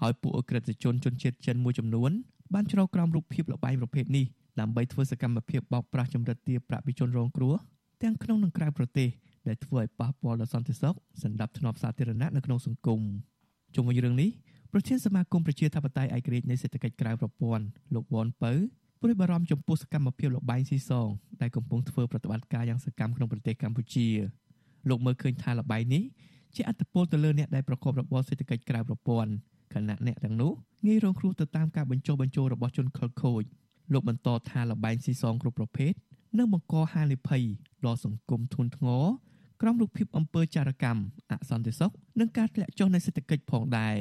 [0.00, 2.10] ហើយពួកអក្រិតជនជនជាតិចិនមួយចំនួន
[2.54, 4.24] បានច្រកក្រោមរូបភាពលបែងប្រភេទនេះ
[4.60, 7.54] ដើម្បីធ្វើសកម្មភាពបោកប្រាស់ចម្រិតទារប្រាក់ពីជនរងគ្រោះ
[8.02, 9.08] ទាំងក្នុងនិងក្រៅប្រទេស
[9.48, 13.00] ដែលធ្វើឲ្យប៉ះពាល់ដល់សន្តិសុខសន្តិភាពសាធារណៈនៅក្នុងសង្គម
[13.74, 14.30] ជុំវិញរឿងនេះ
[14.72, 18.52] ប្រធានសមាគមប្រជាធិបតេយ្យឯករាជ្យនៃសេដ្ឋកិច្ចក្រៅប្រព័ន្ធលោកវ៉ាន់ពៅ
[19.00, 21.08] ព្រួយបារម្ភចំពោះសកម្មភាពលបែងស៊ីសង
[21.40, 24.08] ដែលកំពុងធ្វើប្រតិបត្តិការយ៉ាងសកម្មក្នុងប្រទេសកម្ពុជា
[24.88, 26.02] លោកមើលឃើញថាលបែងនេះ
[26.54, 29.30] ជាអត្តពលទៅលើអ្នកដែលប្រកបរបរសេដ្ឋកិច្ចក្រៅប្រព័ន្ធ
[29.74, 30.52] ខណៈអ្នកទាំងនោះ
[30.86, 33.42] ងាយរងគ្រោះទៅតាមការបញ្ចុះបញ្ចូលរបស់ជនខិលខូច
[33.92, 35.92] លោកបន្តថាលបែងស៊ីសងគ្រប់ប្រភេទ
[36.38, 37.42] នឹងបង្កហានិភ័យ
[37.86, 39.04] ដល់សង្គមធ្ងន់ធ្ងរ
[39.62, 43.96] ក្រោមរូបភាពអំពើចារកម្មអសន្តិសុខនិងការធ្លាក់ចុះនៃសេដ្ឋកិច្ចផងដែរ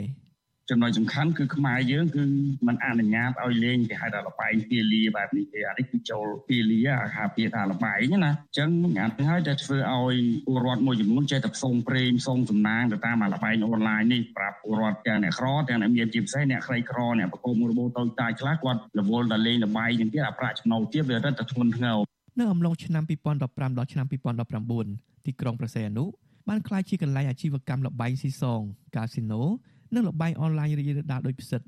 [0.69, 2.23] ចំណុចសំខាន់គឺខ្មែរយើងគឺ
[2.67, 10.15] มันអនុញ្ញាតឲ្យលេងគេហៅថាលបែងពាលាបែបនេះទេអានេះគឺចូលពាលាអាហាពាថាលបែងណាអញ្ចឹងអានេះហើយដែលធ្វើឲ្យ
[10.45, 21.97] ពលរដ្ឋមួយចំនួនចេះតែផ្សងព្រេងផ្សងសំណាងទៅតាមអាលបែងអនឡាញនេះប្រាប់ពលរដ្ឋទាំងអ្នកក្រទាំងអ្នកមានជាពិសេសអ្នកក្រីក្រអ្នកប្រកបមុខរបរតូចតាចខ្លះគាត់រវល់តែលេងលបែងនេះទៀតអាប្រាក់ចំណូលទៀតវារឹតតែធ្ងន់ធ្ងរ
[22.39, 26.05] នៅអំឡុងឆ្នាំ2015ដល់ឆ្នាំ2019 ទីក្រុងប្រសេអនុ
[26.49, 28.61] បានក្លាយជាកន្លែងអាជីវកម្មលបែងស៊ីសង
[28.95, 29.41] កាស៊ីណូ
[29.93, 31.61] និងលបែងអនឡាញរីករាលដាលដោយផ្សិត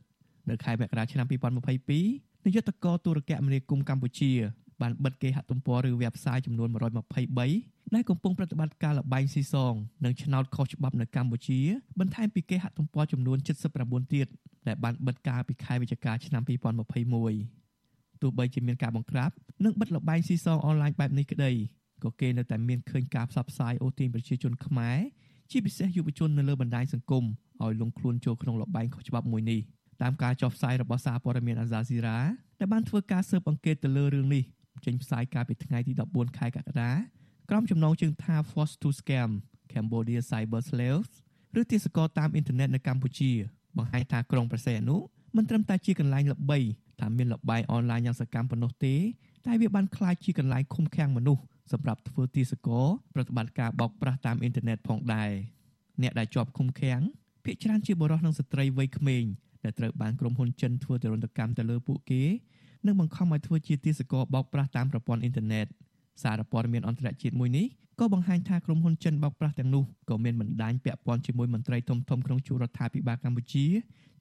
[0.50, 4.32] នៅខែមករាឆ្នាំ2022នាយកតកទូរគមនាគមន៍កម្ពុជា
[4.82, 11.60] បានបិទគេហទំព័រឬ website ចំនួន123ដែលកំពុងប្រតិបត្តិការលបែងស៊ីសងនិងឆ្នោតខុសច្បាប់នៅកម្ពុជា
[12.00, 13.38] បន្ថែមពីគេហទំព័រចំនួន
[13.76, 14.28] 79ទៀត
[14.68, 19.32] ដែលបានបិទកាលពីខែវិច្ឆិកាឆ្នាំ2021ទោះបីជាមានការបង្ក្រាប
[19.66, 21.52] និងបិទលបែងស៊ីសងអនឡាញបែបនេះក្តី
[22.04, 25.00] ក៏គេនៅតែមានឃើញការផ្សព្វផ្សាយអូទាញប្រជាជនខ្មែរ
[25.52, 27.24] ជាពិសេសយុវជននៅលើបណ្ដាញសង្គម
[27.64, 29.60] ឲ្យលងខ្លួនចូលក្នុងលបែងខុសច្បាប់មួយនេះ
[30.02, 32.20] តាមការចុះផ្សាយរបស់សារព័ត៌មានអាហ្សាស៊ីរ៉ា
[32.60, 34.44] ដែលបានធ្វើការស៊ើបអង្កេតទៅលើរឿងនេះ
[34.86, 36.92] ចេញផ្សាយកាលពីថ្ងៃទី14ខែកក្កដា
[37.50, 39.32] ក្រុមចំណងជើងថា Force to Scam
[39.72, 41.12] Cambodia Cyber Slaves
[41.60, 43.32] ឬទាសករតាមអ៊ីនធឺណិតនៅកម្ពុជា
[43.78, 44.98] បង្ហាញថាក្រុងប្រសេអនុ
[45.36, 46.60] មិនត្រឹមតែជាកន្លែងល្បី
[47.00, 48.96] ថាមានលបាយអនឡាញយ៉ាងសកម្មប៉ុណ្ណោះទេ
[49.46, 55.32] តែវាបានក្លាយជាកន្លែងឃុំឃាំងមនុស្ស សម្រាប់ធ្វើទាសករប្រតិបត្តិការបោកប្រាស់តាមអ៊ីនធឺណិតផងដែរ
[56.02, 57.02] អ្នកដែលជាប់ឃុំឃាំង
[57.44, 59.24] ភាគច្រើនជាបុរសនិងស្ត្រីវ័យក្មេង
[59.64, 62.24] ដែលត្រូវបានក្រុមហ៊ុនចិនធ្វើទរណកម្មទៅលើពួកគេ
[62.86, 65.68] និងបង្ខំឲ្យធ្វើជាទាសករបោកប្រាស់តាមប្រព័ន្ធអ៊ីនធឺណិត
[66.24, 67.68] សារព័ត៌មានអន្តរជាតិមួយនេះ
[68.00, 73.66] ក៏បង្ហាញថាក្រុមហ៊ុនចិនបោកប្រាស់ទាំងនោះក៏មានបណ្ដាញពាក់ព័ន្ធជាមួយមន្ត្រីធំៗក្នុងជួររដ្ឋាភិបាលកម្ពុជា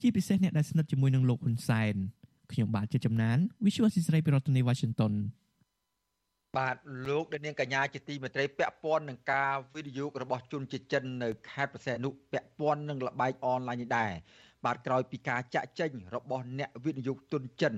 [0.01, 1.95] ជាពិសេសអ្នកដែលស្និទ្ធជាមួយនឹងលោកហ៊ុនសែន
[2.53, 5.13] ខ្ញុំបាទជាចំណាន Visual ស៊ីស្រីពីរដ្ឋធានី Washington
[6.57, 14.13] បាទលោកដានាងកញ្ញាជាទីមេត្រីពាក់ព័ន្ធនឹងការវិនិយោគរបស់ជនជាតិចិននៅខេត្តប្រសេនុពាក់ព័ន្ធនឹងលបែងអនឡាញនេះដែរ
[14.65, 17.75] បាទក្រោយពីការចាក់ចេញរបស់អ្នកវិនិយោគទុនចិន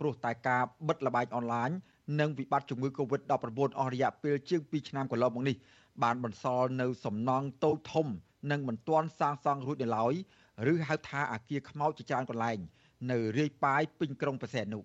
[0.00, 1.70] ព្រោះតែការបិទលបែងអនឡាញ
[2.20, 5.56] និងវិបត្តិជំងឺ Covid-19 អស់រយៈពេលជាង2ឆ្នាំកន្លងមកនេះ
[6.02, 8.06] បានបន្សល់នៅសំណង់តូចធំ
[8.50, 10.14] និងមិនទាន់សាងសង់រួចនៅឡើយ
[10.72, 12.58] ឬហៅថាអាគារខ្មោចជាច្រើនកន្លែង
[13.10, 14.78] នៅរាយប៉ាយពេញក្រុងប្រសេនុ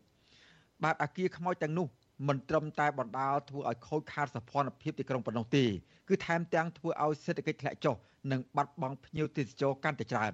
[0.84, 1.88] បាទអាគារខ្មោចទាំងនោះ
[2.28, 5.66] មិនត្រឹមតែបណ្ដាលធ្វើឲ្យខូចខាតសភនភាពទីក្រុងប៉ុណ្ណោះទេ
[6.10, 7.96] គឺថែមទាំងធ្វើឲ្យសេដ្ឋកិច្ចធ្លាក់ចុះ
[8.32, 10.34] និងបាត់បង់ភ្ញៀវទេសចរកាន់តែច្រើន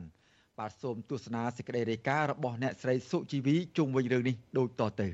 [0.60, 5.08] បាទសូមទស្សនាសេចក្តីរាយការណ៍របស់អ្នកស្រីសុជីវីជុំវិញរឿងនេះដូចតទៅ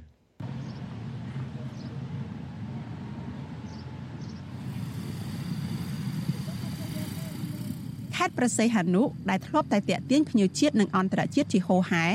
[8.15, 12.05] ខេត្តប្រស័យហនុដែលធ្លាប់តែតាក់ទាញភ្ញៀវជាតិនិងអន្តរជាតិជាហូរហែ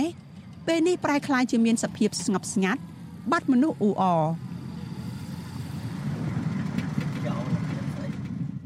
[0.67, 2.83] ពេលនេះប្រែក្លាយជាមានសភាពស្ងប់ស្ងាត់
[3.33, 4.23] បាត់មនុស្សអ៊ូអរ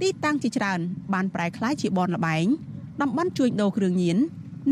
[0.00, 0.80] ទីតាំងជាច្រើន
[1.14, 2.46] បានប្រែក្លាយជាបនលបែង
[3.02, 4.18] តំបន់ជួញដូរគ្រឿងញៀន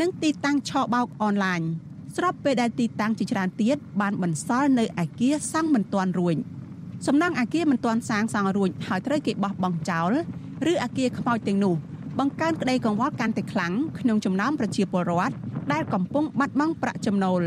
[0.01, 1.61] និងទីតាំងឆោបោកអនឡាញ
[2.17, 6.37] ស្របពេលដែលទីតាំងជាច្រើនទៀតបានបន្សល់នៅអាគារសាំងមិនទាន់រួច
[7.07, 10.13] សំណង់អាគារមិនទាន់សាងសង់រួចហើយត្រូវគេបោះបង់ចោល
[10.71, 11.75] ឬអាគារខ្មោចទាំងនោះ
[12.19, 15.35] បង្កើនក្តីកង្វល់កាន់តែខ្លាំងក្នុងចំណោមប្រជាពលរដ្ឋ
[15.73, 17.43] ដែលកំពុងបាត់បង់ប្រាក់ចំណូល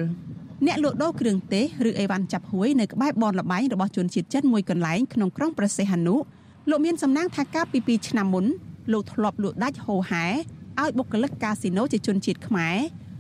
[0.68, 6.16] អ្នកលក់ដូរគ្រឿងទេសឬអីវ៉ាន់ចាប់ហួយនៅក្បែរបនលបែងរបស់ជនជាតិចិនមួយកន្លែងក្នុងក្រុងប្រសេះហនុ
[6.70, 8.46] លោកមានសំណាងថាកាលពី2ឆ្នាំមុន
[8.92, 10.26] លោកធ្លាប់លក់ដាច់ហូហែ
[10.82, 12.78] ឲ្យបុគ្គលិកកាស៊ីណូជាជនជាតិខ្មែរ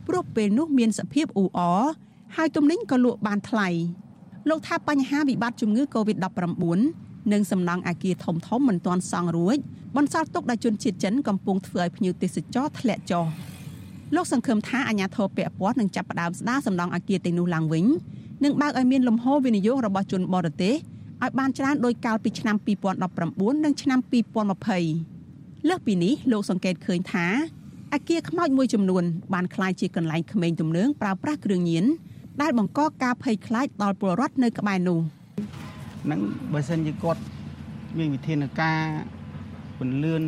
[0.07, 1.83] ព្រោះពេលនោះមានសភាពអ៊ូអរ
[2.35, 3.69] ហើយទំនិញក៏លក់បានថ្លៃ
[4.49, 9.57] លោកថាបញ្ហាវិបត្តិជំងឺ Covid-19 និងសំណង់អាគារធំធំមិនទាន់សង់រួច
[9.97, 13.25] បន្សល់ទុកដល់ជនជាតិចិនកំពុងធ្វើឲ្យភ្ញៀវទេសចរធ្លាក់ចុះ
[14.15, 17.85] លោកសង្ឃឹមថាអាញាធរពពាត់នឹងចាប់ផ្ដើមស្ដារសំណង់អគារទាំងនោះឡើងវិញ
[18.43, 20.73] និងបើកឲ្យមានលំហវិនិយោគរបស់ជនបរទេស
[21.23, 22.55] ឲ្យបានច្រើនដោយកាលពីឆ្នាំ
[23.09, 23.99] 2019និងឆ្នាំ
[24.83, 27.25] 2020លើសពីនេះលោកសង្កេតឃើញថា
[27.93, 31.85] អគារខ្មោចមួយចំនួនបានក្លាយជាកន្លែងក្មេងទំនើងប្រើប្រាស់គ្រឿងញៀន
[32.41, 34.99] ដែលបង្កការភ័យខ្លាចដល់ពលរដ្ឋនៅក្បែរនោះ
[36.11, 36.19] នឹង
[36.53, 37.21] បើសិនជាគាត់
[37.97, 38.79] មានវិធានការ
[39.79, 40.23] ពន្លឿន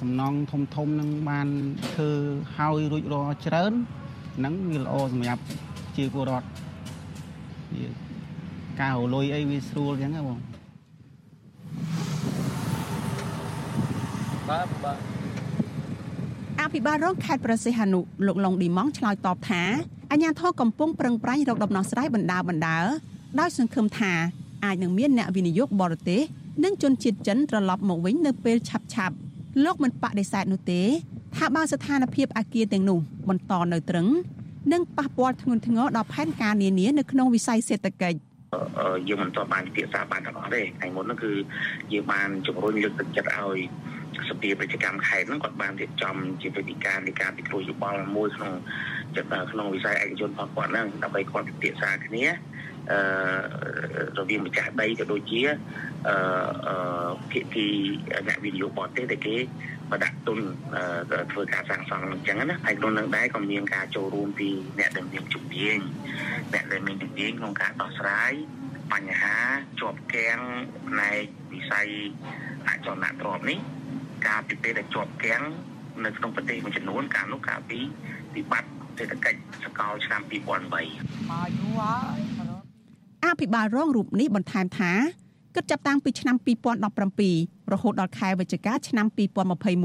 [0.00, 1.48] សំណង់ធំធំនឹងបាន
[1.92, 2.10] ធ្វើ
[2.56, 3.72] ហើយរួចរាល់ច្រើន
[4.36, 5.42] ហ្នឹងវាល្អសម្រាប់
[5.96, 6.46] ជាពលរដ្ឋ
[8.80, 10.38] ការរលុយអីវាស្រួលអញ្ចឹងហ៎បង
[14.48, 14.98] បាទបាទ
[16.60, 19.62] អភិបាលរងខេត្តប្រសិទ្ធនុលោកឡុងឌីម៉ងឆ្លើយតបថា
[20.10, 22.78] អាជ្ញាធរកំពុងប្រឹងប្រែងរកដំណោះស្រាយបណ្ដាបណ្ដា
[23.40, 24.12] ដោយសង្ឃឹមថា
[24.64, 26.22] អាចនឹងមានអ្នកវិនិយោគបរទេស
[26.62, 29.16] និងជនជាតិចិនត្រឡប់មកវិញនៅពេលឆាប់ឆាប់
[29.64, 30.82] លោកមិនបដិសេធនោះទេ
[31.36, 34.08] ថាបើស្ថានភាពអាគារទាំងនោះបន្តនៅត្រឹង
[34.72, 38.18] នឹងប៉ះពាល់ធ្ងន់ធ្ងរដល់ផែនការនានានៅក្នុងវិស័យសេដ្ឋកិច្ច
[39.08, 41.32] យើងមិនទាន់បានពិភាក្សាបានទាំងអស់ទេថ្ងៃមុនហ្នឹងគឺ
[41.92, 43.58] យើងបានជំរុញលើកទឹកចិត្តឲ្យ
[44.28, 48.52] សភាពាណិជ្ជកម្មខេត្តហ្នឹងគាត់បានរៀបចំជាវេទិកានៃការពិគ្រោះយោបល់មួយក្នុង
[49.52, 52.53] ក្នុងវិស័យឯកជនរបស់គាត់ហ្នឹងដើម្បីគាត់ពិភាក្សាគ្នាអឺ
[54.18, 55.40] រវាងម្ចាស់ដីក៏ដូចជា
[56.08, 57.68] អឺភាគី
[58.28, 59.36] អ្នកវិនិយោគបរទេសដែលគេ
[59.92, 60.38] បដាក់ទុន
[61.32, 65.78] ធ្វើការសាងសង់អញ្ចឹងណាហើយក្នុងនឹងដែរក៏មានការចូលរួមពីអ្នកដែលមានជំនាញ
[66.52, 68.32] អ្នកដែលមានជំនាញក្នុងការដោះស្រាយ
[68.92, 69.36] បញ្ហា
[69.80, 70.38] ជាប់គាំង
[70.88, 71.88] ផ្នែកវិស័យ
[72.68, 73.58] អចលនទ្រព្យនេះ
[74.26, 75.42] ការពីពេលដែលជាប់គាំង
[76.04, 77.78] នៅក្នុងប្រទេសមួយចំនួនកាលនោះកាលពី
[78.34, 80.32] វិបត្តិសេដ្ឋកិច្ចសកលឆ្នាំ2008
[80.72, 82.33] មកយូរហើយ
[83.24, 84.92] អភិបាលរងរូបនេះបន្ថែមថា
[85.54, 86.36] គិតចាប់តាំងពីឆ្នាំ
[87.04, 89.06] 2017រហូតដល់ខែវិច្ឆិកាឆ្នាំ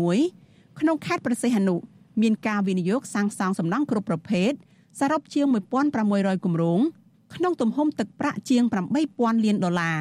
[0.02, 1.76] 2021ក្នុងខេត្តប្រសិទ្ធនុ
[2.22, 4.52] មានការវិនិយោគសាងសង់សំណង់គ្រប់ប្រភេទ
[5.00, 5.46] សរុបជាង
[5.96, 6.80] 1600គម្រោង
[7.36, 8.64] ក្នុងទំហំទឹកប្រាក់ជាង
[9.04, 10.00] 8000លានដុល្លារ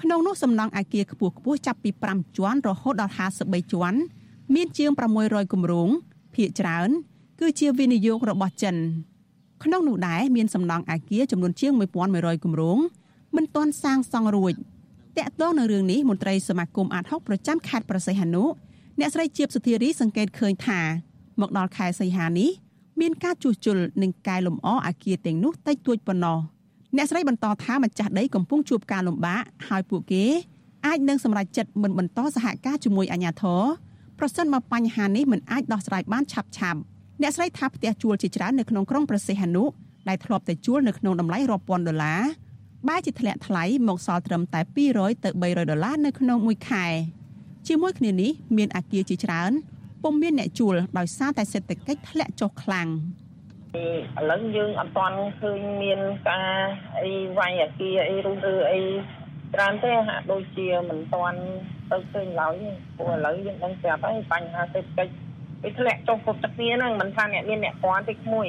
[0.00, 3.98] ក្នុងនោះសំណង់អគារខ្ពស់ខ្ពស់ចាប់ពី5ជាន់រហូតដល់53ជាន់
[4.54, 4.90] មានជាង
[5.22, 5.88] 600គម្រោង
[6.34, 6.88] ភាគច្រើន
[7.40, 8.76] គឺជាវិនិយោគរបស់ចិន
[9.64, 11.72] ក្នុងនោះដែរមានសំណង់អាគារចំនួនជាង
[12.08, 12.78] 1100គម្រោង
[13.36, 14.54] មិនទាន់សាងសង់រួច
[15.18, 18.44] តកតងនៅរឿងនេះមន្ត្រីសមាគមអាត60ប្រចាំខេត្តប្រសិទ្ធហនុ
[19.00, 20.80] អ្នកស្រីជាបសុធារីសង្កេតឃើញថា
[21.40, 22.50] មកដល់ខែសីហានេះ
[23.00, 26.38] មានការជួសជុលនិងកែលម្អអាគារទាំងនោះតិចតួចប៉ុណ្ណោះ
[26.96, 30.24] អ្នកស្រីបន្តថាម្ចាស់ដីកំពុងជួបការលំបាកហើយពួកគេ
[30.86, 33.62] អាចនឹងសម្រេចចិត្តមិនបន្តសហការជាមួយអាជ្ញាធរ
[34.18, 36.80] ប្រសិនបើបញ្ហានេះមិនអាចដោះស្រាយបានឆាប់ឆាប់
[37.22, 39.64] អ្នកស្រីថាផ្ទះជួលជាច្រើននៅក្នុងក្រុងប្រសិទ្ធហនុ
[40.08, 42.22] ដែលធ្លាប់តែជួលនៅក្នុងតម្លៃរាប់ពាន់ដុល្លារ
[42.88, 44.60] បែរជាធ្លាក់ថ្លៃមកសល់ត្រឹមតែ
[44.92, 46.86] 200ទៅ300ដុល្លារនៅក្នុងមួយខែ
[47.68, 49.52] ជាមួយគ្នានេះមានអាគារជាច្រើន
[50.02, 52.88] ពុំមានអ្នកជួលដោយសារតែសេដ្ឋកិច្ចធ្លាក់ចុះខ្លាំង
[53.82, 53.86] ឥ
[54.30, 56.50] ឡូវយើងអត់ទាន់ឃើញមានការ
[57.02, 58.82] អីវាយអាគារអីរុះរើអី
[59.54, 61.38] ច្រើនទេហាក់ដូចជាមិនទាន់
[61.90, 62.54] ទៅឃើញឡើយ
[62.96, 65.12] ព្រោះឥឡូវយើងដឹងស្រាប់ហើយបញ្ហាសេដ្ឋកិច្ច
[65.64, 68.48] វាធ្លាក់ចុះគ្រប់ទឹកគ្នាហ្នឹងមិនថាអ្នកមានអ្នកពាន់តិចមួយ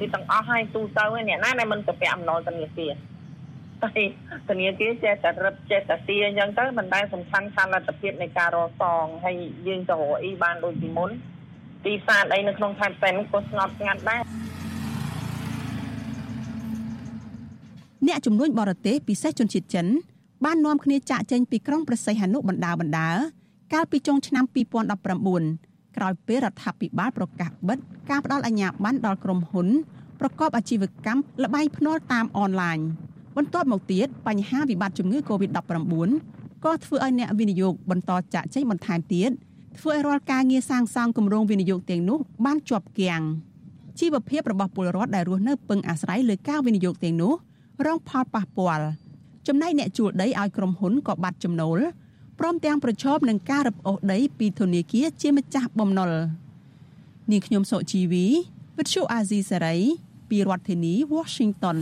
[0.00, 2.92] វាទាំងអស់ហើយទូទៅហើយអ្នកណាដែលមិនទៅពាក់អំណុលធនាគារ
[3.82, 3.88] តែ
[4.48, 11.10] ធនាគារចេះតែរឹតចេះតែទាអញ្ចឹងទៅមិនដែលសំខាន់ខាងលទ្ធភាពនៃការរកសងហើយយើងទៅរកអីបានដូចពីមុន
[11.84, 14.22] ទីផ្សារអីនៅក្នុងខេត្តផ្សេងក៏ស្ងប់ស្ងាត់ដែរ
[18.06, 19.86] អ្នកជំនួញបរទេសពិសេសជនជាតិចិន
[20.44, 23.10] បាននាំគ្នាចាក់ចេញពីក្រុងប្រសិទ្ធហនុបណ្ដាបណ្ដា
[23.72, 24.44] កាលពីចុងឆ្នាំ
[25.10, 27.78] 2019 ក្រោយពេលរដ្ឋាភិបាលប្រកាសបិទ
[28.10, 29.68] ការផ្ដល់អាជ្ញាប័ណ្ណដល់ក្រុមហ៊ុន
[30.20, 32.78] ប្រកបអាជីវកម្មល្បែងភ្នាល់តាមអនឡាញ
[33.36, 36.08] បន្ទាប់មកទៀតបញ្ហាវិបត្តិជំងឺ Covid-19
[36.64, 39.30] ក៏ធ្វើឲ្យអ្នកវិនិយោគបន្តចាក់ចែងបន្ថែមទៀត
[39.78, 43.22] ធ្វើឲ្យរាល់ការងារសាងសង់គម្រោងវិនិយោគទាំងនោះបានជាប់គាំង
[44.00, 47.32] ជីវភាពរបស់ពលរដ្ឋដែលរស់នៅពឹងអាស្រ័យលើការវិនិយោគទាំងនោះ
[47.86, 48.86] រងផលប៉ះពាល់
[49.48, 51.78] ចំណែកអ្នកជួលដីឲ្យក្រុមហ៊ុនក៏បាត់ចំណូល
[52.40, 56.12] ព្រមទាំងប្រឈមនឹងការរឹបអូសដីពីធនាគារជាម្ចាស់បំណុល
[57.30, 58.26] នាងខ្ញុំសុជីវី
[58.78, 59.76] វិទ្យុអាស៊ីសេរី
[60.30, 61.78] ពីរដ្ឋធានី Washington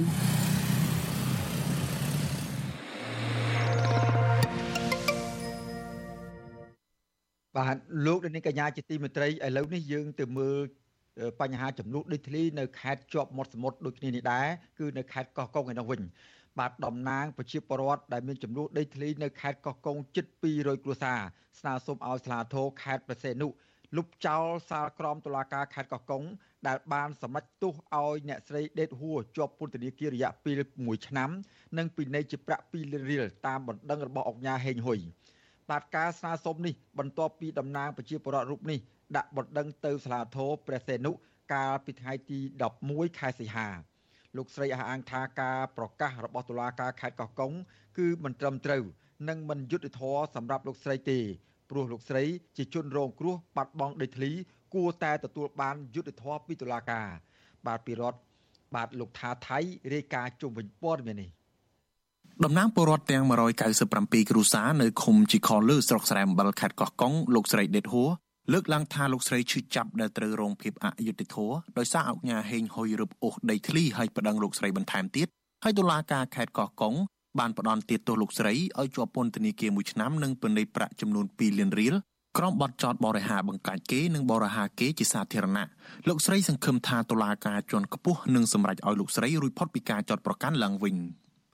[7.57, 10.57] បាទលោកនាងកញ្ញាជាទីមេត្រីឥឡូវនេះយើងទៅមើល
[11.41, 14.47] បញ្ហាចំនួនដីធ្លីនៅខេត្តជាប់មាត់សមុទ្រដូចគ្នានេះដែរ
[14.79, 16.01] គឺនៅខេត្តកោះកុងឯនោះវិញ
[16.59, 21.21] បាទតំណាងប្រជាពលរដ្ឋដែលមានចំនួនដីធ្លីនៅខេត្តកោះកុងជិត200គ្រួសារ
[21.61, 23.49] ស្នើសុំឲ្យស្លាធរខេត្តប្រសេនុ
[23.97, 26.23] លុបចោលសាលក្រមតុលាការខេត្តកោះកុង
[26.67, 31.31] ដែលបានសម្រេចទោសឲ្យអ្នកស្រីដេតហួរជាប់ពន្ធនាគាររយៈពេល1ឆ្នាំ
[31.79, 34.99] និងពិន័យជាប្រាក់2លានរៀលតាមបណ្ដឹងរបស់អង្គការហេងហ៊ុយ
[35.71, 38.79] បាទការស្នើសុំនេះបន្ទាប់ពីតំណាងប្រជាពលរដ្ឋរូបនេះ
[39.17, 41.13] ដាក់បណ្ដឹងទៅសាលាធរព្រះសេនុ
[41.53, 42.39] កាលពីថ្ងៃទី
[42.79, 43.69] 11ខែសីហា
[44.39, 47.53] លោកស្រីអះអាងថាការប្រកាសរបស់តុលាការខេត្តកោះកុង
[47.99, 48.83] គឺមិនត្រឹមត្រូវ
[49.29, 51.19] និងមិនយុត្តិធម៌សម្រាប់លោកស្រីទេ
[51.71, 52.25] ព្រោះលោកស្រី
[52.57, 54.31] ជាជនរងគ្រោះបាត់បង់ដីធ្លី
[54.75, 57.07] គួរតែទទួលបានយុត្តិធម៌ពីតុលាការ
[57.67, 58.19] បាទពីរដ្ឋ
[58.75, 59.59] បាទលោកថាថៃ
[59.95, 61.31] រាយការណ៍ជុំវិញព័ត៌មាននេះ
[62.45, 63.25] តំណាងពលរដ្ឋទាំង
[63.77, 68.11] 197គ្រួសារនៅឃុំជីខលឺស្រុកស្រែអំបិលខេត្តកោះកុងលោកស្រីដេតហួរ
[68.53, 75.29] លើកឡើងថាលោកស្រីឈឺចាប់ដែលត្រូវរងភាពអយុត្តិធម៌ដោយសារអុកញ៉ាហេងហុយរឹបអូសដីធ្លីហើយប្តឹងលោកស្រីបន្ថែមទៀត
[75.65, 76.95] ហើយតុលាការខេត្តកោះកុង
[77.39, 81.95] បានផ្តន្ទាទោសលោកស្រីឲ្យជាប់ពន្ធនាគារមួយឆ្នាំនិងពិន័យប្រាក់ចំនួន2លានរៀល
[82.39, 85.69] ក្រុមបទចោតបរិហាបង្កាច់គេនិងបរិហាគេជាសាធារណៈ
[86.09, 90.97] លោកស្រីសង្ឃឹមថាតុលាការជាន់ខ្ពស់នឹងសម្រេចឲ្យលោកស្រីរួចផុតពីការចោតប្រកាន់ឡើងវិញ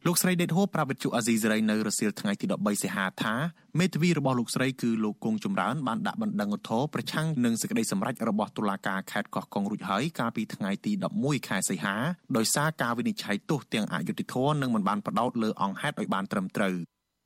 [0.09, 3.35] លោកស្រីដេតហូប្រាប់វិទ្យុអាស៊ីសេរីនៅរសៀលថ្ងៃទី13សីហាថា
[3.79, 11.95] មេធាវីរបស់លោកស្រីគឺលោកគង់ចម្រើនបានដាក់បណ្ដឹងឧទ្ធរប្រឆាំងនឹងសេចក្តីសម្រេចរបស់តុលាការខេត្តកោះកុងរួចហើយកាលពីថ្ងៃទី11ខែសីហា
[12.37, 16.75] ដោយសារការវិនិច្ឆ័យទោសទាំងអយុត្តិធម៌និងមិនបានផ្ដោតលើអង្គហេតុឲ្យបានត្រឹមត្រូវ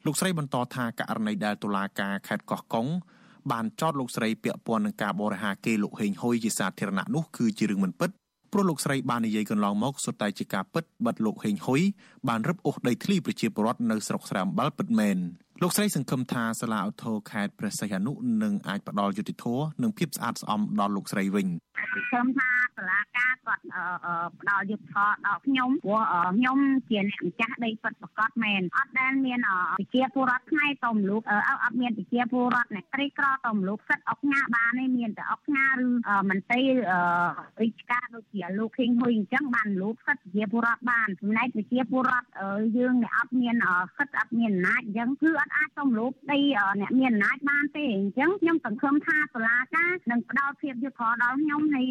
[0.07, 2.87] លោកស្រីបន្តថាករណីដែលតុលាការខេត្តកោះកុង
[3.53, 8.11] បានចោទលោកស្រីពាក់ព័ន្ធនឹងការបរិហាគេលោកហេងហ៊ុយជាសាធារណៈនោះគឺជារឿងមិនពិត
[8.53, 11.81] ព្រោះលោកស្រីបាននិយាយកន្លងមកសុទ្ធតែជាការពិតបិទលោកហេងហ៊ុយ
[12.29, 15.17] បានរឹបអូសដីធ្លីប្រជាពលរដ្ឋនៅស្រុកស្រែអំបិលពិតមែន
[15.63, 21.47] លោកស្រីសង្ឃឹមថាសាលាឧទ្ធរខេត្តព្រះសីហនុនឹងអាចផ្ដល់យុត្តិធម៌និងភាពស្អាតស្អំដល់លោកស្រីវិញ
[21.93, 23.65] សង្ឃឹមថាសាលាការគាត់
[24.41, 26.01] ផ្ដល់យុត្តិធម៌ដល់ខ្ញុំព្រោះ
[26.37, 29.41] ខ្ញុំជាអ្នកម្ចាស់ដីពិតប្រកបមែនអត់ដែលមាន
[29.79, 31.23] ប្រជាពលរដ្ឋថ្ងៃតមលោក
[31.65, 35.79] អត់មានប្រជាពលរដ្ឋអ្នកក្រីក្រតមលោកសិតអុកញ៉ាបានទេមានតែអុកញ៉ាឬ
[36.31, 36.61] មន្ត្រី
[37.63, 42.29] រាជការដូចជាលោកខេងហ៊ុយអញ្ចឹងបានលោកសិតប្រជាពលរដ្ឋបានចំណែកប្រជាពលរដ្ឋ
[42.79, 43.55] យើងអ្នកអត់មាន
[43.97, 46.39] សិតអត់មានអំណាចអញ្ចឹងគឺអត់អាចទំលោកដី
[46.81, 51.83] អ្នកមានអំណាចបានទេអញ្ចឹងខ្ញុំសង្ឃឹមថាតុលាការនឹងផ្ដល់ភាពយុត្តិធម៌ដល់ខ្ញុំនៃ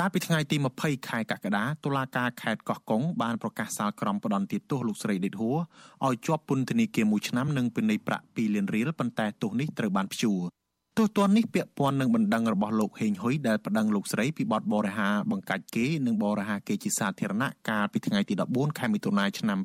[0.04, 5.58] ាលពីថ្ងៃទី20ខែកក្កដាតុលាការខេត្តកោះកុងបានប្រកាសសាលក្រមផ្ដន្ទាទោសលោកស្រីដេតហួរ
[6.06, 10.40] ឲ្យជាប់ពន្ធនាគារមួយឆ្នាំនិងពិន័យប្រាក់2លានរៀលប៉ុន្តែទោសនេះត្រូវបានព្យួរ
[10.98, 19.58] ទោសទណ្ឌនេះពាក់ព័ន្ធនឹងបណ្ដឹងរបស់លោកហេងហ៊ុយដែលប្តឹងលោកស្រីពីបទបរិហាបង្កាច់គេនិងបរិហាគេជាសាធារណៈកាលពីថ្ងៃទី14ខែមិថុនាឆ្នាំ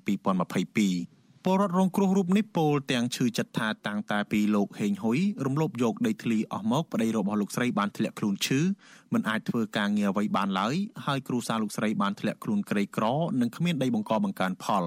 [0.62, 8.60] 2022 ពលរដ្ឋរងគ្រោះរូបនេះពោលទាំងឈឺចិត្តថាតាំងតែពីលោកហេងហ៊ុយរំលោភយកដីធ្លីអស់មកប្តីរបស់លោកស្រីបានធ្លាក់ខ្លួនឈឺ
[9.14, 10.76] មិនអាចធ្វើការងារអ្វីបានឡើយ
[11.06, 13.06] ហើយគ្រូសាលោកស្រីបានធ្លាក់ខ្លួនក្រីក្រ
[13.42, 14.84] និងគ្មានដីបង្កបង្កើនផល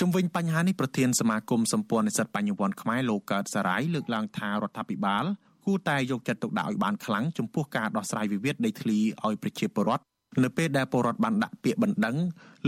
[0.00, 5.24] ជំវិញបញ្ហានេះប្រធានសមាគមសម្ព័ន្ធនិស្សិតបញ្ញវន្តខ្មែរលោកកើតសារាយលើកឡើងថារដ្ឋាភិបាល
[5.64, 10.11] គួរតែយកចិត្តទុកដាក់ឲ្យបានខ្លាំងចំពោះការដោះស្រាយវិវាទដីធ្លីឲ្យប្រជាពលរដ្ឋ
[10.42, 12.16] នៅពេលដែលពលរដ្ឋបានដាក់ពាក្យបណ្ដឹង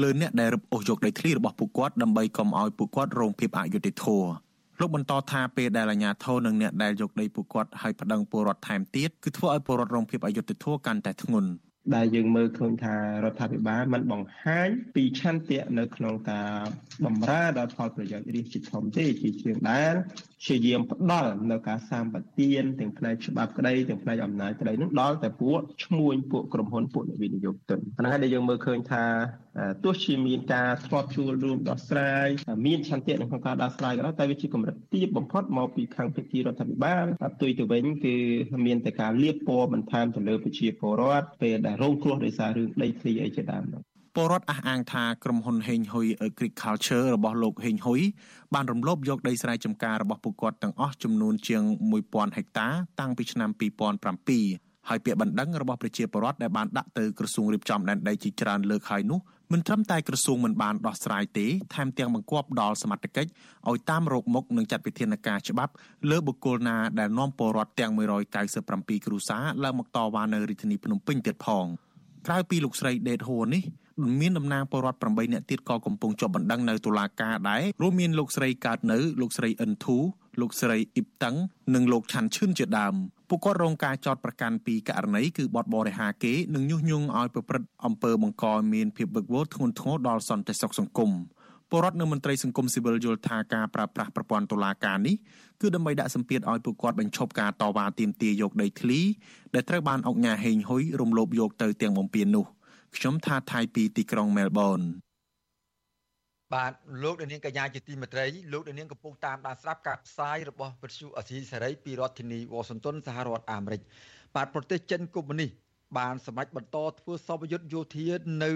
[0.02, 4.28] លើអ្នកដែលរឹបអូសយកដីធ្លីរបស់ពួកគាត់ដើម្បីកុំឲ្យពួកគាត់រងភាពអយុត្តិធម៌
[4.80, 11.50] លោកបន្តថាពេលដែលអាជ្ញាធរនិងអ្នកដែលយកដីពួកគាត់ឲ្យប្តឹងពលរដ្ឋថែមទៀតគឺធ្វើឲ្យពលរដ្ឋរងភាពអយុត្តិធម៌កាន់តែធ្ងន់
[11.94, 16.50] ដែលយើងមើលឃើញថារដ្ឋាភិបាលមិនបង្ហាញពីឆន្ទៈនៅក្នុងការ
[17.04, 19.94] បំរើដល់ផលប្រយោជន៍រាជជាធំទេជាជាងដែល
[20.40, 29.04] ព្យាយាមផ្ដល់នៅការសម្បទានទាំងផ្នែកច្បាប់ក្តីទាំងផ្នែកអំណាចក្តីនឹងដល់តែពួកឈ្មួញពួកក្រុមហ៊ុនពួកអ្នកវិនិយោគទុនប៉ុន្តែដែលយើងមើលឃើញថា
[29.84, 32.28] ទោះជាមានការធ្លាប់ជួលរួមដោះស្រាយ
[32.66, 38.16] មានឆន្ទៈនៅក្នុងការដោះស្រាយក៏ដោយតែវាជាកម្រិតទាបបំផុតមកពីខាងភាគីរដ្ឋាភិបាលផ្ទុយទៅវិញគឺ
[38.66, 43.82] មានតែការលៀបពណ៌បន្ថែមទៅលើប្រជាពលរដ្ឋពេលដែលរងគ្រោះដោយសាររឿងដីធ្លីអីជាដើមនោះ
[44.16, 48.00] ពលរដ្ឋអះអាងថាក្រុមហ៊ុនហេងហ៊ុយ Agriculture របស់លោកហេងហ៊ុយ
[48.54, 51.62] បានរំលោភយកដីស្រែចម្ការរបស់ពួកគាត់ទាំងអស់ចំនួនជាង
[52.00, 52.68] 1000ហិកតា
[53.00, 53.50] តាំងពីឆ្នាំ
[54.14, 59.20] 2007ហើយពាក្យបណ្ដឹងរបស់ប្រជាពលរដ្ឋដែលបានដាក់ទៅក្រសួងរៀបចំដែនដីជាច្រើនលើកហើយនោះ
[59.52, 63.30] មិនត្រឹមតែក្រសួងមិនបានដោះស្រាយទេថែមទាំងបង្គាប់ដល់សមត្ថកិច្ច
[63.68, 65.72] ឲ្យតាមរោគមុខនិងចាត់វិធានការច្បាប់
[66.10, 67.92] លើបុគ្គលណាដែលនាំពលរដ្ឋទាំង
[68.48, 71.66] 197គ្រួសារឡើងមកតវ៉ានៅរាជធានីភ្នំពេញទៀតផង
[72.26, 73.62] ក្រៅពីលោកស្រីដេតហួរនេះ
[74.20, 79.98] មានតំណាងពលរដ្ឋ8នាក់ទៀតក៏កំពុងជាប់បណ្ដឹងនៅតុលាការដែររួមមានលោកស្រីកើតនៅលោកស្រីអិនធូ
[80.40, 81.36] លោកស្រីអ៊ីបតឹង
[81.74, 82.94] និងលោកឆាន់ឈឿនជាដើម
[83.34, 88.44] ពួកគាត់រងការចោទប្រកាន់ពីករណីគឺបទបរិហាគេនិងញុះញង់ឲ្យប្រព្រឹត្តអំពើបង្ក
[88.74, 91.10] មានភាពវឹកវរធ្ងន់ធ្ងរដល់សន្តិសុខសង្គម
[91.70, 95.14] ពលរដ្ឋនិងមន្ត្រីសង្គមស៊ីវិលយល់ថាការប្រើប្រាស់ប្រព័ន្ធតុលាការនេះ
[95.60, 99.00] គឺដើម្បីដាក់សម្ពាធឲ្យពួកគាត់បញ្ឈប់ការតវ៉ាទាមទារយកដីធ្លី
[99.54, 102.46] ដែលត្រូវបានអង្គការហេងហ៊ុយរំលោភយកទៅទាំងបំពេញនោះ
[102.96, 104.80] ខ្ញុំថាថៃពីទីក្រុងមែលប៊ន
[106.54, 113.82] បាទលោកនាងកញ្ញាជាទីមេត្រីលោកនាងកំពុងតាមដានស្ដាប់ការផ្សាយរបស់វិទ្យុអសីសេរីពីរដ្ឋធានីវ៉ាស៊ីនតោនសហរដ្ឋអាមេរិក
[114.34, 115.50] បាទប្រទេសចិនកុម្មុយនីស
[115.98, 118.06] បានសម្រេចបន្តធ្វើសពយុទ្ធយោធា
[118.44, 118.52] នៅ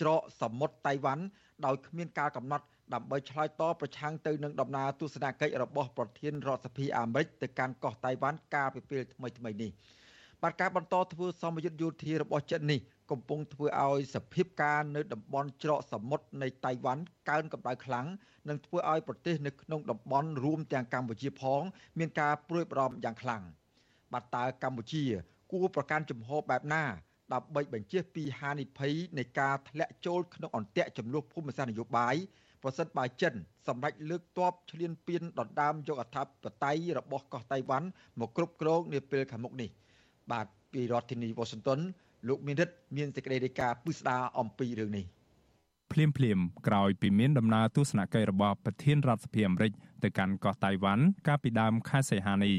[0.00, 1.24] ច្រកសមុទ្រតៃវ៉ាន់
[1.66, 2.64] ដោយគ្មានការកំណត់
[2.94, 9.70] ដើម្បីឆ្លើយតបប្រឆាំងទៅនឹងដំណើរទស្សនកិច្ចរបស់ប្រធានរដ្ឋសភាអាមេរិកទៅកាន់កោះតៃវ៉ាន់កាលពីពេលថ្មីៗនេះ
[10.42, 12.80] បាទការបន្តធ្វើសមយុទ្ធយោធារបស់ចិននេះ
[13.10, 18.06] កំពុងធ្វើឲ្យសភាពការនៅតំបន់ច្រកសមុទ្រនៃតៃវ៉ាន់កើនកម្ដៅខ្លាំង
[18.48, 21.62] និងធ្វើឲ្យប្រទេសនៅក្នុងតំបន់រួមទាំងកម្ពុជាផង
[21.98, 23.42] មានការព្រួយបារម្ភយ៉ាងខ្លាំង
[24.12, 25.04] បាទតើកម្ពុជា
[25.52, 26.84] គួរប្រកាន់ជំហរបែបណា
[27.32, 32.16] ដើម្បីបញ្ជាពីហានិភ័យនៃការធ្លាក់ចូលក្នុងអន្ទាក់ចំនួនភូមិសាស្ត្រនយោបាយ
[32.62, 33.34] ប្រសិនបើចិន
[33.68, 36.26] សម្រេចលើកទ័ពឈ្លានពានដណ្ដើមយកអធិប
[36.64, 37.88] តេយ្យរបស់កោះតៃវ៉ាន់
[38.20, 39.70] មកគ្រប់គ្រងនាពេលខាងមុខនេះ
[40.32, 41.80] បាទពីរដ្ឋធានីវ៉ាស៊ីនតោន
[42.28, 45.06] លោកមានរិទ្ធមានសេចក្តីរាយការណ៍ពិស្ដារអំពីរឿងនេះ
[45.92, 52.54] ភ្លាមភ្លាមក្រោយពីមានដំណើរទស្សនកិច្ចរបស់ប្រធានរដ្ឋសភាអាមេរិកទៅកាន់កោះតៃវ៉ាន់កាលពីដើមខែសីហានេះ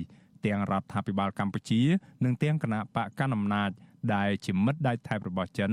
[0.45, 1.81] ទាំងរដ្ឋាភិបាលកម្ពុជា
[2.23, 3.71] និងទាំងគណៈបកកណ្ដាលអំណាច
[4.15, 5.71] ដែលជាមិត្តដៃថៃរបស់ចិន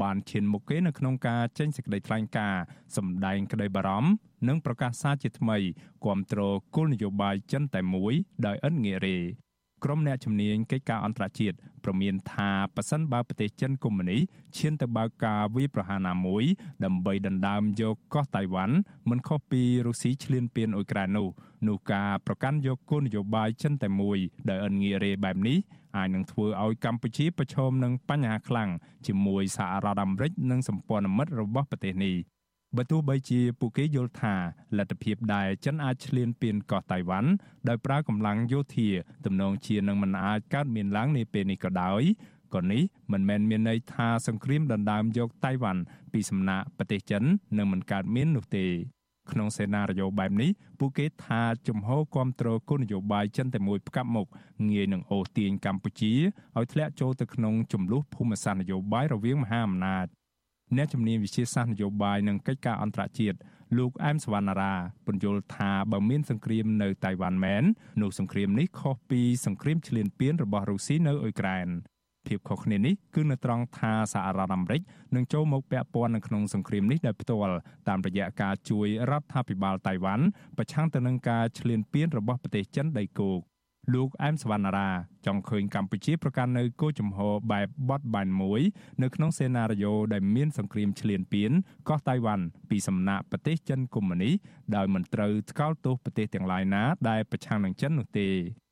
[0.00, 2.62] បានឈានមុខគេនៅក្នុងការចេញសេចក្តីថ្លែងការណ៍
[2.96, 4.10] សម្ដែងក្តីបារម្ភ
[4.48, 5.58] និងប្រកាសសារជាថ្មី
[6.04, 6.40] គាំទ្រ
[6.74, 8.12] គោលនយោបាយចិនតែមួយ
[8.46, 9.16] ដោយឥតងាករេ
[9.84, 14.18] ក្រុមអ្នកជំនាញកិច្ចការអន្តរជាតិប្រមានថាប៉ះសិនបើប្រទេសចិនកុម្មុយនី
[14.56, 16.44] ឈានទៅបើកការវាយប្រហារណាមួយ
[16.84, 18.76] ដើម្បីដណ្ដើមយកកោះតៃវ៉ាន់
[19.08, 21.28] មិនខុសពីរុស្ស៊ីឈ្លានពានអ៊ុយក្រែននោះ
[21.68, 24.18] នោះការប្រកាន់យកគោលនយោបាយចិនតែមួយ
[24.48, 25.58] ដែលឥនងាករេបែបនេះ
[25.96, 28.70] អាចនឹងធ្វើឲ្យកម្ពុជាប្រឈមនឹងបញ្ហាខ្លាំង
[29.06, 32.16] ជាមួយសហរដ្ឋអាមេរិកនិងសម្ព័ន្ធមិត្តរបស់ប្រទេសនេះ
[32.76, 34.34] បើទោះបីជាពួកគេយល់ថា
[34.78, 37.30] លទ្ធភាពដែលចិនអាចឈ្លានពានកោះតៃវ៉ាន់
[37.68, 38.88] ដោយប្រើកម្លាំងយោធា
[39.24, 42.02] ទំនងជានឹងមិនអាចកើតមានឡើងនាពេលនេះក៏ដោយ
[42.54, 47.22] ក៏នេះមិនមែនមានន័យថាសង្គ្រាមដណ្ដើមយកតៃវ៉ាន់ពីសំណាក់ប្រទេសចិន
[47.58, 48.66] នឹងមិនកើតមាននោះទេ
[49.32, 54.26] ក្នុងសេណារីយ៉ូបែបនេះពួកគេថាជំហរគ្រប់គ្រងគោលនយោបាយចិនតែមួយផ្កាប់មុខ
[54.70, 56.12] ងាយនឹងអូសទាញកម្ពុជា
[56.56, 60.06] ឲ្យធ្លាក់ចូលទៅក្នុងចំនួនភូមិសាស្ត្រនយោបាយរវាងមហាអំណាច
[60.76, 63.38] អ្នកជំនាញវិជាសាស្ត្រនយោបាយនិងកិច្ចការអន្តរជាតិ
[63.78, 64.74] លោកអែមសវណ្ណារា
[65.06, 67.64] ពន្យល់ថាបើមានសង្គ្រាមនៅតៃវ៉ាន់មែន
[68.02, 71.68] នោះសង្គ្រាមនេះខុសពីសង្គ្រាមឈ្លានពានរបស់រុស្ស៊ីនៅអ៊ុយក្រែន
[72.26, 74.80] ភាពខុសគ្នានេះគឺនៅត្រង់ថាសហរដ្ឋអាមេរិក
[75.14, 77.56] នឹងចូលមកពាក់ព័ន្ធនៅក្នុងសង្គ្រាមនេះដោយផ្ទាល់
[77.88, 80.24] តាមរយៈការជួយរដ្ឋាភិបាលតៃវ៉ាន់
[80.58, 83.40] ប្រឆាំងទៅនឹងការឈ្លានពានរបស់ប្រទេសចិនដីគោក
[83.94, 84.88] លោកអែមសវណ្ណារា
[85.26, 88.60] ចង់ឃើញកម្ពុជាប្រកាន់នៅគោលជំហរបែបបត់បែនមួយ
[89.02, 91.52] នៅក្នុងសេណារីយ៉ូដែលមានសង្គ្រាមឈ្លានពាន
[91.88, 94.30] កោះតៃវ៉ាន់ពីសំណាក់ប្រទេសចិនកុម្មុយនី
[94.76, 98.28] ដោយមិនត្រូវថ្កោលទោសប្រទេសទាំងឡាយណាដែលប្រឆាំងនឹងចិននោះទេ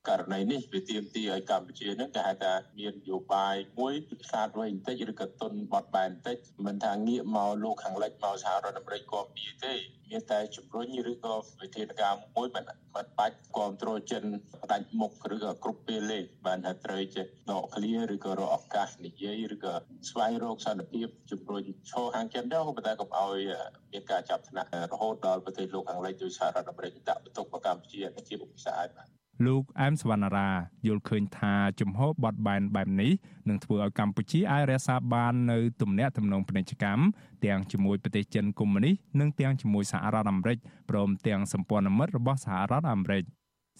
[0.09, 3.95] ករណីនេះវាទាមទារឲ្យកម្ពុជានឹងគេហៅថាមាននយោបាយមួយ
[4.27, 6.37] ខ្លាតវែងបន្តិចឬក៏ទុនបត់បែនបន្តិច
[6.67, 9.75] មិនថាងាកមកលោកខាងលិចមកសហរដ្ឋអាមេរិកគ្រប់ពីទេ
[10.11, 14.25] មានតែជំរុញឬក៏វិធានការមួយមិនមិនបាច់គ្រប់គ្រងចិន
[14.63, 19.75] ផ្ដាច់មុខឬក៏គ្រប់ពេលលេបានថាត្រូវចេះដកឃ្លាឬក៏រកឱកាសនិយាយឬក៏
[20.11, 23.39] ស្វែងរកសន្តិភាពជំរុញឈរខាងចិនទៅប៉ុន្តែកុំឲ្យ
[23.93, 30.51] មានការចាប់ថ្នាក់រហូតដល់ប្រទេសលោកខាងលិចដោយសហរដ្ឋអាមេរិកដាក់បន្ទុកមកកម្ពុជាជាឧបសគ្គបាទ លោកអែមសវណ្ណារា
[30.87, 33.13] យល់ឃើញថាជំហរបត់បែនបែបនេះ
[33.49, 37.03] នឹងធ្វើឲ្យកម្ពុជាអាចរក្សាបាននៅទំនាក់ទំនងពាណិជ្ជកម្ម
[37.45, 40.59] ទាំងជាមួយប្រទេសចិនកុម្មុយនីសនិងទាំងជាមួយសហរដ្ឋអាមេរិក
[40.91, 43.25] ព្រមទាំងសម្ព័ន្ធមិត្តរបស់សហរដ្ឋអាមេរិក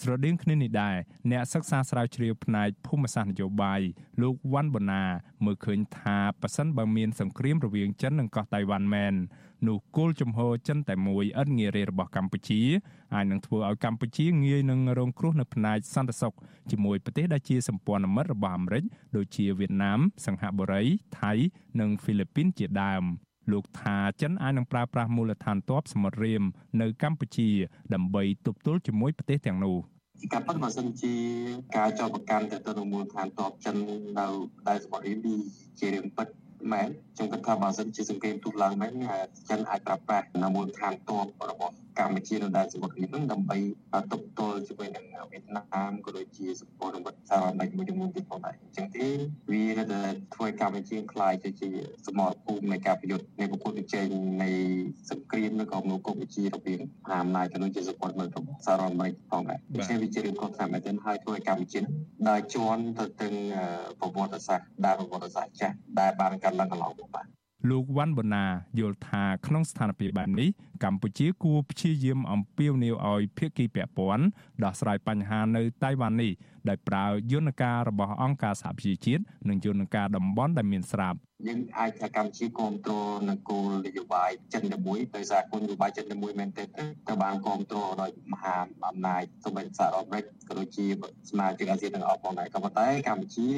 [0.01, 0.97] ស្រដៀងគ្នានេះដែរ
[1.31, 3.81] អ្នកសិក្សាស្រាវជ្រាវផ្នែកភូមិសាស្ត្រនយោបាយ
[4.23, 5.05] លោកវ៉ាន់បូណា
[5.45, 9.15] មើលឃើញថាប៉ះសិនបើមានសង្គ្រាមរវាងចិននិងកោះតៃវ៉ាន់មែន
[9.69, 12.63] នោះគោលជំហរចិនតែមួយឥតងាយរេរបស់កម្ពុជា
[13.15, 16.35] អាចនឹងធ្វើឲ្យកម្ពុជាងាយនឹងរងគ្រោះនៅផ្នែកសន្តិសុខ
[16.71, 18.85] ជាមួយប្រទេសដែលជាសម្ព័ន្ធមិត្តរបស់អាមេរិក
[19.17, 20.85] ដូចជាវៀតណាម សិង្ហបុរី
[21.21, 21.33] ថៃ
[21.81, 23.05] និងហ្វីលីពីនជាដើម
[23.53, 26.43] លោកថាចិនអាចនឹងប្រើប្រាស់មូលដ្ឋានទ័ពសមុទ្ររៀម
[26.81, 27.49] នៅកម្ពុជា
[27.95, 29.77] ដើម្បីទប់ទល់ជាមួយប្រទេសទាំងនោះ
[30.21, 31.15] ជាការពិតបើសិនជា
[31.77, 33.77] ការចោទប្រកាន់ទៅទៅមូលដ្ឋានទ័ពចិន
[34.19, 34.27] នៅ
[34.69, 35.27] ដែនសមុទ្ររៀម
[35.81, 36.29] ជារឿងពិត
[36.73, 38.93] មែនខ្ញុំគិតថាបើសិនជាសង្គ្រាមទូឡើងមែន
[39.51, 43.57] ចិនអាចប្រើប្រាស់នៅមូលដ្ឋានទ័ពរបស់ កម្ពុជានៅដែនសមុទ្រនេះនឹងដើម្បី
[44.13, 49.07] ទប់ទល់ជាមួយនឹងវៀតណាមក៏ដូចជាសម្ព័ន្ធមិត្តសហរដ្ឋអាមេរិកមួយចំនួនទៀតផងដែរអញ្ចឹងទេ
[49.51, 50.01] វាទៅ
[50.35, 51.69] ធ្វើកម្ពុជាខ្លាយទៅជា
[52.07, 54.07] សមរភូមិនៃការប្រយុទ្ធនៃប្រកួតប្រជែង
[54.43, 54.51] នៃ
[55.11, 61.81] សង្គ្រាមនៅក្នុងកម្ពុជារវាងមហាអំណាចក៏ដូចជាសម្ព័ន្ធមិត្តរបស់សហរដ្ឋអាមេរិកផងដែរដូច្នេះវាជារឿងខុសតាមមែនទែនហើយធ្វើឲ្យកម្ពុជា
[62.29, 63.35] ដើរជន់ទៅទាំង
[64.01, 67.27] ប្រវត្តិសាស្ត្រដែលប្រវត្តិសាស្ត្រចាស់ដែលបានកើតឡើងកន្លងមកបាទ
[67.71, 68.45] លោកវ៉ាន់បូណា
[68.79, 70.49] យល់ថាក្នុងស្ថានភាពបែបនេះ
[70.85, 74.25] កម្ពុជាគួរព្យាយាមអំពាវនាវឲ្យភាគីពាក់ព័ន្ធ
[74.65, 76.33] ដោះស្រាយបញ្ហានៅតៃវ៉ាន់នេះ
[76.69, 88.57] ដោយប្រើយន្តការរបស់អង្គការសហប្រជាជាតិនិងយន្តការតំបន់ដែលមានស្រាប់យើងអាចថាកម្ពុជាគ្រប់គ្រងនគោលនយោបាយចិនតែមួយដោយសារគោលនយោបាយចិនតែមួយមែនទេត្រូវបានគ្រប់គ្រងដោយមហា
[88.89, 90.87] អំណាចសូម្បីសហរដ្ឋអាមេរិកក៏ដូចជា
[91.31, 93.49] សមាជិកអាស៊ានទាំងអស់ផងដែរក៏ប៉ុន្តែកម្ពុជា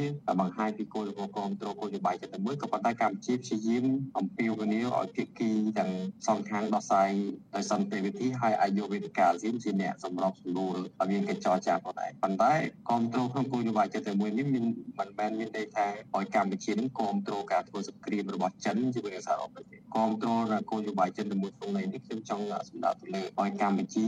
[0.40, 3.84] បង្ហាញពីគោលនយោបាយគ្រប់គ្រងគោលនយោបាយចិនតែមួយក៏ប៉ុន្តែកម្ពុជាព្យាយាម
[4.18, 5.90] អំពាវនាវឲ្យភាគីទាំង
[6.26, 7.10] សងខាងដោះស្រាយ
[7.54, 12.52] ដោយសន្តិវិធីហើយអាចយកវេទិកាអាស៊ានជាអ្នកសម្របសម្រួលឲ្យមានកិច្ចចរចាផងដែរប៉ុន្តែ
[12.88, 14.64] គ្រប់គ្រងក្នុងគោលនយោបាយចិនតែមួយនេះមាន
[14.98, 24.06] មិនមែនមានន័យថាឲ្យកម្ពុជានឹងគ្រប់គ្រងការធ្វើសង្គ្រាមរបស់ចិនជាមួយនឹងសហរដ្ឋអាមេរិកគ្រប់គ្រងគោលនយោបាយចិនជាមួយក្នុងន័យនេះខ្ញុំចង់សម្ដៅទៅលើឲ្យកម្ពុជា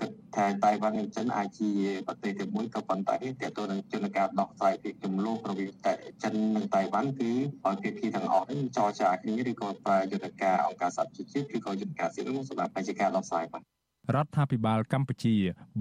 [0.00, 1.70] គិតថាតៃវ៉ាន់និងចិនអាចជា
[2.06, 7.30] ប្រទេសទីមួយក៏ប៉ុន្តែតើតើនឹងជនការដោះស្រាយពីចំនួនរវាងតែចិននិងតៃវ៉ាន់គឺ
[7.66, 13.77] ឲ្យភាគីទាំងអស់នេះចរចាគ្នាឬក៏ប្រើយុទ្ធការអង្គការសហប្រជាជាតិឬក៏យុទ្ធការស៊ីវិលសម្រាប់បញ្ជាការដោះស្រាយបាទ
[14.14, 15.36] រដ្ឋាភិបាលកម្ពុជា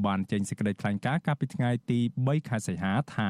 [0.06, 3.30] បានចេញសេចក្តីថ្លែងការណ៍កាលពីថ្ងៃទី3ខែសីហាថា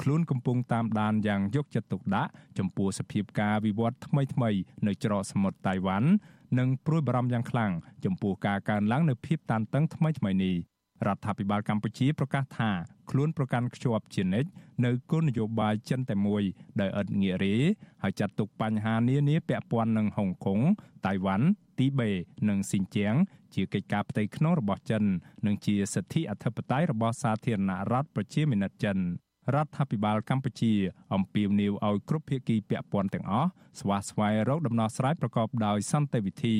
[0.00, 6.08] ខ្លួនកំពុងតាមដានយ៉ាងយកចិត្តទុកដាក់ចំពោះសភាពការវិវត្តថ្មីៗនៅច្រកសមុទ្រតៃវ៉ាន់
[6.58, 7.72] និងព្រួយបារម្ភយ៉ាងខ្លាំង
[8.04, 10.54] ចំពោះការកើនឡើងនៃភាពតានតឹងថ្មីៗនេះ
[11.06, 12.70] រដ្ឋាភិបាលកម្ពុជាប្រកាសថា
[13.10, 14.48] ខ្លួនប្រកាន់ខ្ជាប់ជានិច្ច
[14.84, 16.42] នៅគោលនយោបាយចិនតែមួយ
[16.80, 17.54] ដោយឥតងាករេ
[18.02, 20.60] ហើយចាត់ទុកបញ្ហានានាពាក់ព័ន្ធនឹងហុងកុង
[21.06, 21.46] តៃវ៉ាន់
[21.78, 22.10] ទីបេ
[22.48, 23.14] និងស៊ីនជៀង
[23.54, 25.02] ជាកិច្ចការផ្ទៃក្នុងរបស់ចិន
[25.46, 28.98] និងជាសិទ្ធិអធិបតេយ្យរបស់សាធារណរដ្ឋប្រជាមានិតចិន
[29.54, 30.72] រដ្ឋាភិបាលកម្ពុជា
[31.14, 33.48] អំពាវនាវឲ្យគ្រប់ភាគីពាក់ព័ន្ធទាំងអស់
[33.80, 36.56] ស្វាស្វែងរកដំណោះស្រាយប្រកបដោយសន្តិវិធី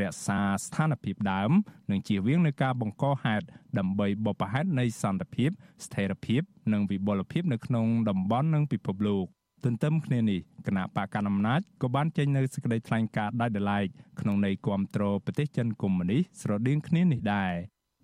[0.00, 1.50] រក្សាស្ថានភាពដើម
[1.90, 3.46] និងជៀសវាងនឹងការបង្កហេតុ
[3.78, 5.50] ដើម្បីបបផហេតុនៃសន្តិភាព
[5.84, 6.42] ស្ថិរភាព
[6.72, 9.26] និងវិបុលភាពនៅក្នុងតំបន់និងពិភពលោក
[9.64, 13.82] ទន្ទឹមគ្នានេះគណៈបកកណ្ដាលអំណាចក៏បានចេញនៅសេចក្តីថ្លែងការណ៍ដាច់ដライ
[14.20, 17.52] ក្នុងន័យគាំទ្រប្រទេសចិនកុម្មុយនីសស្រដៀងគ្នានេះដែរ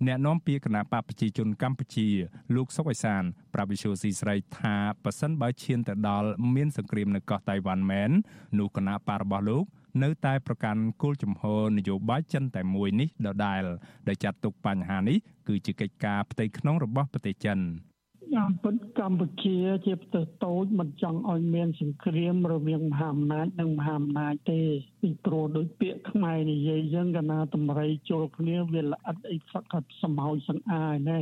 [0.07, 2.09] អ្នកនាំពាក្យគណៈបកប្រជាជនកម្ពុជា
[2.55, 3.23] លោកសុកអេសាន
[3.55, 8.11] ប្រាប់វិសុយស៊ីស្រីថាប៉ះសិនបើឈានទៅដល់មានសង្គ្រាមនៅកោះតៃវ៉ាន់មែន
[8.59, 9.65] នោះគណៈបករបស់លោក
[10.03, 13.63] នៅតែប្រកាន់គោលជំហរនយោបាយចិនតែមួយនេះដដែល
[14.09, 17.59] ដែលចាត់ទុកបញ្ហានេះគឺជាកិច្ចការផ្ទៃក្នុងរបស់ប្រទេសចិន។
[18.37, 24.61] តាមពិតកម្ពុជាជាប្រទេសតូចមិនចង់ឲ្យមានសង្គ្រាមរវាងមហាអំណាចនិងមហាអំណាចទេ
[25.03, 31.21] ពីព្រោះដោយពាក្យខ្មែរនិយាយយើងកណាតម្រៃចូលគ្នាវាល្អិតអីសឹកក៏សមោចសង្អាយណែ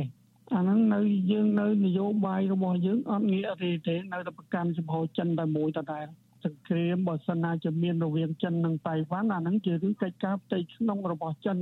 [0.55, 1.01] អាហ្នឹងនៅ
[1.31, 6.05] យើងនៅនយោបាយរបស់យើងអត់ងាកទេទេនៅតែប្រកាន់ចំហចិនតែមួយដដែល
[6.45, 11.57] សង្គ្រាមបើសិនណាជាមានរវាងចិននិងតៃវ៉ាន់អាហ្នឹងជារឿងកិច្ចការផ្ទៃក្នុងរបស់ចិន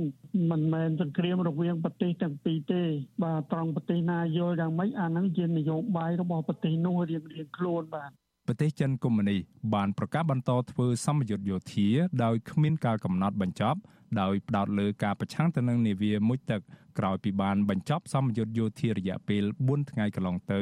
[0.50, 2.82] មិនមែនសង្គ្រាមរវាងប្រទេសទាំងពីរទេ
[3.22, 8.10] បាទត្រង់ប្រទេសណាយល់យ៉ាងម៉េចអាហ្នឹងជានយោបាយរបស់ប្រទេសនោះរៀងរៀងខ្លួនបាទ
[8.46, 9.40] ប្រទេសចិនកុម្មុយនីស
[9.74, 11.88] បានប្រកាសបន្តធ្វើសម្ពយុទ្ធយោធា
[12.24, 13.78] ដោយគ្មានកាលកំណត់បញ្ចប់
[14.20, 16.60] ដោយផ្ដោតលើការប្រឆាំងទៅនឹងនាវាមុជទឹក
[16.98, 20.60] ក្រោយពីបានបញ្ចប់សម្ពយុទ្ធយោធារយៈពេល4ថ្ងៃកន្លងទៅ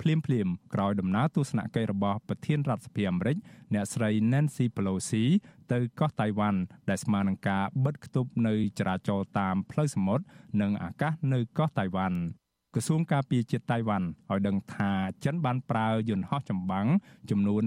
[0.00, 3.36] ភ្លាមភ្លាមក្រោយដំណើរទស្សនកិច្ចរបស់ប្រធានរដ្ឋសភាអាមេរិក
[3.74, 5.24] អ្នកស្រី Nancy Pelosi
[5.72, 10.24] ទៅកោះតៃវ៉ាន់ដែលស្មើនឹងការបិទគប់នៅចរាចរណ៍តាមផ្លូវសមុទ្រ
[10.60, 12.18] និងអាកាសនៅកោះតៃវ៉ាន់
[12.78, 14.90] ក្រសួងការពារជាតិតៃវ៉ាន់ឲ្យដឹងថា
[15.24, 16.86] ចិនបានប្រើយន្តហោះចម្បាំង
[17.30, 17.62] ចំនួន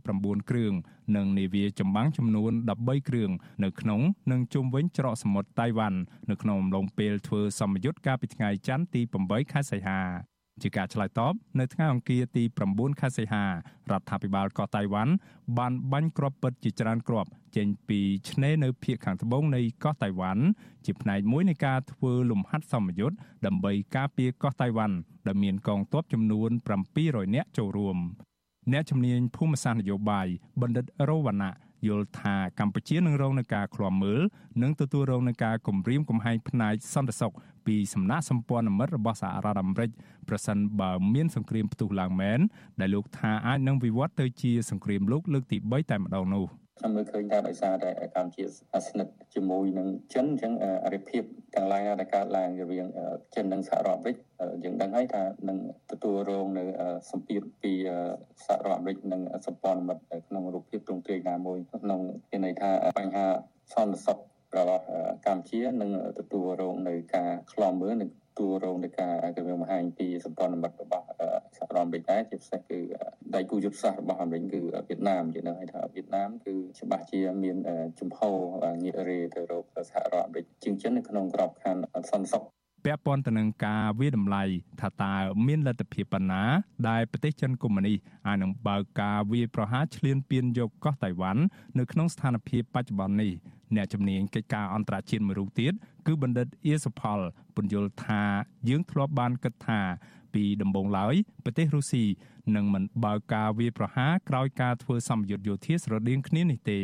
[0.00, 0.72] 39គ្រឿង
[1.16, 3.30] និងនាវាចម្បាំងចំនួន13គ្រឿង
[3.64, 4.00] នៅក្នុង
[4.30, 5.98] និងជុំវិញច្រកសមុទ្រតៃវ៉ាន់
[6.30, 13.50] នៅក្នុងអំឡុងពេលធ្វើសម្ពយុទ្ធកាលពីថ្ងៃច័ន្ទទី8ខែសីហា ជាការឆ្លើយតបនៅថ្ងៃអង្គារទី9ខែសីហារ
[14.00, 15.12] ដ្ឋាភិបាលកោះតៃវ៉ាន់
[15.58, 18.00] បានបាញ់គ្រាប់ពិតជាច្រើនគ្រាប់ចេញពី
[18.30, 20.44] ឆ្នេរនៅភូមិខាងត្បូងនៃកោះតៃវ៉ាន់
[20.84, 24.96] ជាផ្នែកមួយនៃការធ្វើលំហាត់សម្ពយុទ្ធដើម្បីការពារកោះតៃវ៉ាន់
[25.26, 26.50] ដែលមានកងទ័ពចំនួន
[26.92, 27.98] 700នាក់ចូលរួម
[28.72, 30.26] អ្នកជំនាញភូមិសាស្ត្រនយោបាយ
[30.60, 31.54] បណ្ឌិតរវណ្ណៈ
[31.88, 34.20] យល់ថាកម្ពុជានឹងរងនឹងការឃ្លាំមើល
[34.62, 37.32] និងទទួលរងនឹងការគំរាមកំហែងផ្នែកសន្តិសុខ
[37.66, 39.90] ពីសំណាក់សម្ព័ន្ធមិត្តរបស់សហរដ្ឋអាមេរិក
[40.28, 42.40] ប្រសិនបើមានសង្គ្រាមផ្ទុះឡើងមែន
[42.80, 46.46] ដែលលោកថាអាចនឹងវិវត្តទៅជាសង្គ្រាមលោកលើកទី3តែម្ដងនោះ។
[46.78, 48.44] ខ្ញុំមើលឃើញថាដោយសារតែកម្ពុជា
[48.86, 50.52] ស្និទ្ធជាមួយនឹងចិនអញ្ចឹង
[50.84, 51.22] អរិភាព
[51.54, 52.86] ទាំងឡាយដែលកើតឡើងរវាង
[53.34, 54.16] ចិននិងសហរដ្ឋអាមេរិក
[54.64, 55.58] យើងដឹងហើយថានឹង
[55.90, 56.64] ទទួលរងនៅ
[57.10, 57.72] សម្ពាធពី
[58.46, 63.26] សហរដ្ឋអាមេរិកនិងសម្ព័ន្ធមិត្តក្នុងរូបភាពទ្រង់ទ្រាយណាមួយក្នុងមានន័យថាបញ្ហា
[63.72, 64.18] សន្តិសុខ
[64.56, 64.84] របស់
[65.26, 71.06] កម្ពុជានឹងទទួលរងនៅការខ្លាំមើលនិងទួលរងនៃការគម្រាមកំហែងពីសម្ព័ន្ធមិត្តរបស់
[71.56, 72.80] សហរដ្ឋអាមេរិកដែរជាពិសេសគឺ
[73.34, 77.56] ដៃគូយុទ្ធសាស្ត្ររបស់អាមេរិកគឺវៀតណាមយើងដឹងថាវៀតណាមគឺច្បាស់ជាមាន
[78.00, 78.20] ជំហ
[78.64, 82.44] រងាករេទៅរកសហរដ្ឋអាមេរិកជាងចិននៅក្នុងក្របខ័ណ្ឌសន្តិសុខ
[82.84, 84.42] ពាក់ព័ន្ធទៅនឹងការវាតម្លៃ
[84.80, 85.14] ថាតើ
[85.46, 86.42] មានលទ្ធភាពប៉ុណ្ណា
[86.88, 91.42] ដែលប្រទេសចិនកុម្មុយនីសអាចនឹងបើកការវាប្រហារឈ្លានពានយកកោះតៃវ៉ាន់
[91.78, 93.32] នៅក្នុងស្ថានភាពបច្ចុប្បន្ននេះ
[93.76, 95.72] អ្នកជំនាញកិច្ចការអន្តរជាតិមួយរូបទៀត
[96.06, 97.20] គឺបណ្ឌិតអៀសុផល
[97.56, 98.22] ពន្យល់ថា
[98.68, 99.80] យើងធ្លាប់បានគិតថា
[100.34, 101.14] ពីដំបូងឡើយ
[101.44, 102.04] ប្រទេសរុស្ស៊ី
[102.56, 106.80] នឹងមិនបើកការវាយប្រហារក្រោយការធ្វើសម្ពយុទ្ធយោធាស្រដៀងគ្នានេះទេ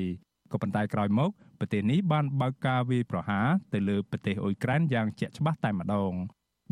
[0.52, 1.30] ក៏ប៉ុន្តែក្រោយមក
[1.60, 6.12] ប្រទេសនេះបានបើកការវាយប្រហារទៅលើប្រទេសអ៊ុយក្រែនយ៉ាងជាក់ច្បាស់តែម្ដង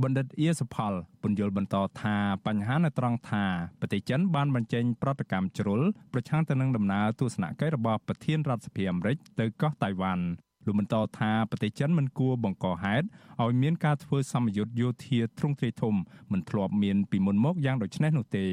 [0.03, 2.17] បណ្ឌិតអៀសផលពន្យល់បន្តថា
[2.47, 3.45] បញ្ហានៅត្រង់ថា
[3.81, 5.81] ប្រទេសចិនបានបញ្ចេញប្រតិកម្មជ្រុល
[6.13, 10.25] ប្រឆាំងទៅនឹងដំណើរទស្សនកិច្ចរបស់ប្រធានរដ្ឋសភាអាមេរិកទៅកោះតៃវ៉ាន់
[10.67, 13.07] លោកបន្តថាប្រទេសចិនមិនគួរបង្កហេតុ
[13.43, 15.95] ឲ្យមានការធ្វើសម្ពយុទ្ធយោធាទ្រង់ទ្រាយធំ
[16.33, 18.47] មិនធ្លាប់មានពីមុនមកយ៉ាងដូចនេះនោះទេ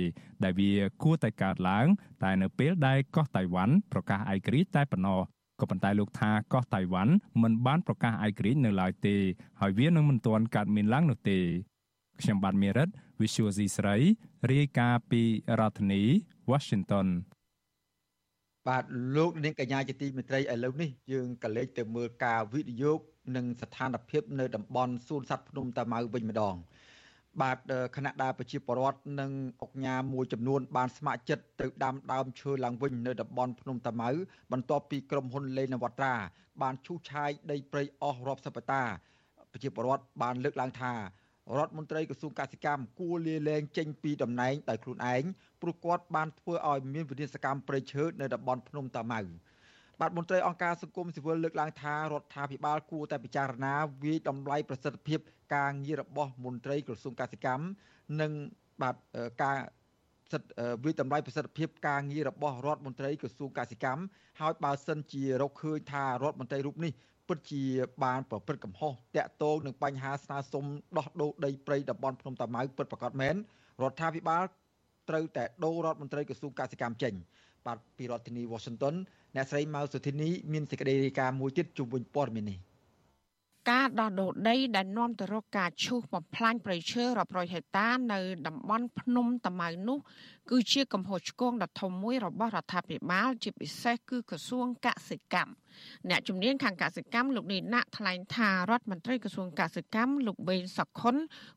[0.44, 0.72] ដែលវា
[1.04, 1.88] គួរតែកើតឡើង
[2.24, 5.22] តែនៅពេលដែលកោះតៃវ៉ាន់ប្រកាសឯករាជ្យតែប៉ុណ្ណោះ
[5.60, 9.16] ក៏ប៉ុន្តែលោកថាកោះតៃវ៉ាន់មិនបានប្រកាសឯករាជ្យនៅឡើយទេ
[9.62, 11.40] ហើយវានឹងមិនទាន់កើតមានឡើងនោះទេ
[12.22, 12.90] ខ្ញុំបាទមេរិត
[13.22, 13.96] Visual C ស្រី
[14.52, 15.22] រាយការណ៍ពី
[15.60, 16.02] រដ្ឋធានី
[16.52, 17.08] Washington
[18.68, 18.84] បាទ
[19.16, 23.00] លោកនាងកញ្ញាជាទីមេត្រីឥឡូវនេះយើងក៏លេចទៅមើលការវិនិយោគ
[23.36, 26.56] និងស្ថានភាពនៅតំបន់សួនសត្វភ្នំតាម៉ៅវិញម្ដង
[27.42, 27.58] បាទ
[27.96, 29.32] គណៈដាប្រជាពលរដ្ឋនិង
[29.62, 34.10] អង្គការមួយចំនួនបានស្ម័គ្រចិត្តទៅដាំដើមឈើឡើងវិញនៅតំបន់ភ្នំតាម៉ៅ
[34.52, 36.14] បន្ទាប់ពីក្រុមហ៊ុនលេនវត្រា
[36.62, 38.84] បានឈូសឆាយដីព្រៃអស់រាប់សិបហិកតា
[39.52, 40.94] ប្រជាពលរដ្ឋបានលើកឡើងថា
[41.58, 45.24] រដ្ឋមន្ត្រីក្រសួងកសិកម្មគួរលាលែងចេញពីតំណែងដោយខ្លួនឯង
[45.62, 49.22] ព្រោះគាត់បានធ្វើឲ្យមានវិធានសកម្មប្រៃឈើនៅតំបន់ភ្នំតាម៉ៅ
[50.02, 53.74] បាទមន្ត្រីអង្គការសង្គមស៊ីវិលលើកឡើងថារដ្ឋាភិបាលគួរតែពិចារណា
[54.04, 55.20] វិយតម្លៃប្រសិទ្ធភាព
[55.56, 57.66] ការងាររបស់មន្ត្រីក្រសួងកសិកម្ម
[58.22, 58.32] និង
[58.82, 58.96] បាទ
[59.44, 59.58] ការ
[60.32, 60.50] សិទ្ធ
[60.84, 64.04] វិតម្លៃប្រសិទ្ធភាពការងាររបស់រដ្ឋមន្ត្រីក្រសួងកសិកម្ម
[64.42, 66.92] ហើយបើសិនជារកឃើញថារដ្ឋមន្ត្រីរូបនេះ
[67.28, 67.64] ពិតជា
[68.04, 70.66] បានប្រព្រឹត្តកំហុសតាក់ទងនឹងបញ្ហាស្នើសុំ
[70.98, 73.36] ដោះដូរដីព្រៃតំបន់ភ្នំតាម៉ៅពិតប្រាកដមែន
[73.82, 74.44] រដ្ឋាភិបាល
[75.10, 77.14] ត្រូវតែដូររដ្ឋមន្ត្រីក្រសួងកសិកម្មចេញ
[77.66, 78.96] បាទពីរដ្ឋធានី Washington
[79.36, 82.60] អ្នកស្រីម៉ៅសុធីនីមានសេចក្តីរាយការណ៍មួយទៀតជុំវិញព័ត៌មាននេះ
[83.72, 89.98] ការដោះដូរដីដែលនាំទៅរកការឈូសបំផ្លាញព្រៃឈើរាប់រយហិកតានៅតំបន់ភ្នំតាម៉ៅនោះ
[90.52, 95.52] គឺជាកំហុសឆ្គងដ៏ធំមួយរបស់រដ្ឋាភិបាល ជាពិសេសគឺក្រសួងកសិកម្ម
[96.10, 101.16] អ្នកជំនាញខាងកសិកម្មលោកនីណាក់ថ្លែងថារដ្ឋមន្ត្រីក្រសួងកសិកម្មលោកបេងសុខុន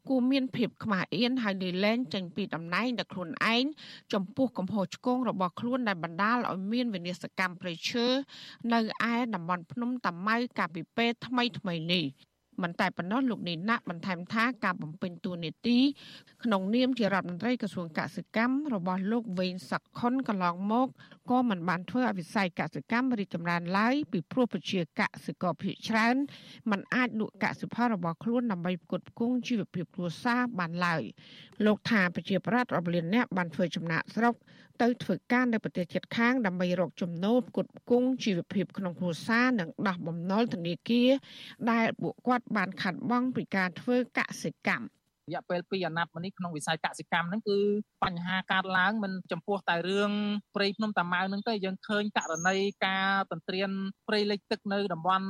[0.09, 3.65] គួរមានភាពខ្មាស់អៀនហើយលីលែងចេញពីតំណែងដល់ខ្លួនឯង
[4.13, 8.07] ចំពោះកំហុសឆ្គងរបស់ខ្លួនដែលបណ្ដាលឲ្យមានវិនាសកម្មប្រៃឈើ
[8.73, 8.81] នៅ
[9.13, 12.05] ឯតំបន់ភ្នំតាម៉ៅកាលពីពេលថ្មីថ្មីនេះ
[12.63, 15.79] មិនតែប៉ុណ្ណោះលោកនីណាក់បន្ថែមថាការបំពេញតួនាទី
[16.45, 20.89] ក្នុងនាមជារដ្ឋមន្ត្រីក្រសួងកសិកម្មរបស់លោកវេងសខុនកន្លងមក
[21.31, 26.17] ក៏មិនបានធ្វើឲ្យវិស័យកសិកម្មរីកចម្រើនឡើយពីព្រោះប្រជាកសិករភាគច្រើន
[26.71, 31.03] មិនអាចលក់កសិផលរបស់ខ្លួនដើម្បីផ្គត់ផ្គង់ជីវភាពគ្រួសារបានឡើយ
[31.67, 34.35] លោកថាប្រជាប្រដ្ឋរាប់លានអ្នកបានធ្វើចំណាក់ស្រុក
[34.83, 41.11] ទៅធ្វើការនៅប្រទេសជិតខាងដើម្បីរកចំណូលផ្គត់ផ្គង់ជីវភាពក្នុងគ្រួសារនិងដោះបំណុលធនាគារ
[41.71, 44.98] ដែលពួកគាត់បានខាត់បង់ពីការធ្វើកសិកម្ម
[45.29, 47.59] រយៈពេល2អាណត្តិមកនេះក្នុងវិស័យកសិកម្មហ្នឹងគឺ
[48.05, 50.13] បញ្ហាកើតឡើងមិនចំពោះតែរឿង
[50.57, 52.57] ព្រៃភ្នំតាម៉ៅហ្នឹងទេយើងឃើញករណី
[52.87, 53.71] ការទន្ទ្រាន
[54.09, 55.27] ព្រៃលិចទឹកនៅតំបន់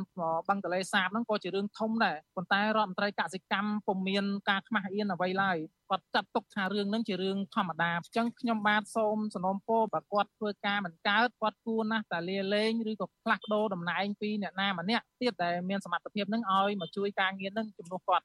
[0.49, 5.59] បឹងទលេសាបហ្នឹងក៏ជារឿងធំដែរប៉ុន្តែរដ្ឋមន្ត្រីកសិកម្មពុំមានការខ្មាស់អៀនអ្វីឡើយ
[5.90, 18.24] គាត់ចាត់ទុកថារឿងហ្នឹងជារឿងធម្មតាអញ្ចឹងខ្ញុំបាទសូមសំណូមពរបើគាត់ធ្វើការមិនកើតគាត់គួរណាស់តែលាលែងឬក៏ផ្លាស់ប្ដូរតំណែងពីអ្នកណាម្នាក់ទៀតដែលមានសមត្ថភាពហ្នឹងឲ្យមកជួយការងារហ្នឹងជំនួសគាត់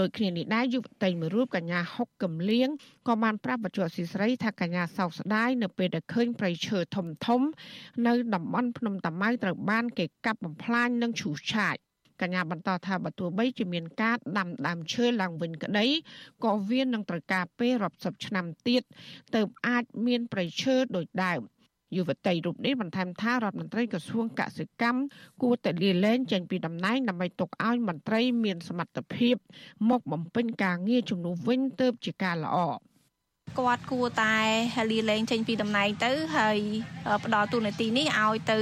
[0.00, 2.68] ដោយគ្នានេះដែរយុវតីមួយរូបកញ្ញាហុកកំលៀង
[3.08, 7.40] ក៏បានប្រាប់បច្ចុប្បន្នស៊ីស្រីថាកញ្ញាសោកស្ដាយនៅពេលដែលឃើញប្រៃឈើធំធំ
[8.06, 11.76] នៅតំបន់ភ្នំតាម៉ៅត្រូវបានគេកាប់បំផ្លាញនិងឈូសឆាយ
[12.20, 15.86] កញ្ញាបន្តថាបើទោះបីជាមានការដាំដើមឈើឡើងវិញក្តី
[16.44, 18.82] ក៏វានឹងត្រូវការពេលរាប់សិបឆ្នាំទៀត
[19.34, 21.40] ទើបអាចមានប្រៃឈើដូចដើម
[21.96, 25.00] យុវតីរូបនេះបន្ថែមថារដ្ឋមន្ត្រីក្រសួងកសិកម្ម
[25.42, 29.36] គួរតែលាលែងចេញពីតំណែងដើម្បីទុកឲ្យមន្ត្រីមានសមត្ថភាព
[29.90, 32.58] មកបំពេញការងារជំនួសវិញទើបជាការល្អ
[33.58, 34.36] គាត់គួរតែ
[34.92, 36.58] លាលែងចេញពីតំណែងទៅហើយ
[37.24, 38.58] ផ្ដល់ទូនាទីនេះឲ្យទៅ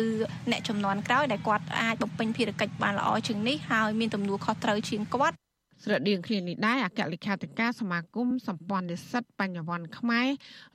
[0.51, 5.37] អ្នកចំនួនក្រោយដែលគាត់អាចបំពេញភារកិច្ចបានល្អជាងនេះហើយមានទំនួលខុសត្រូវជាងគាត់
[5.83, 10.29] ស្រដៀងគ្នានេះដែរអគ្គលេខាធិការសមាគមសម្ព័ន្ធនិស្សិតបញ្ញវន្តខ្មែរ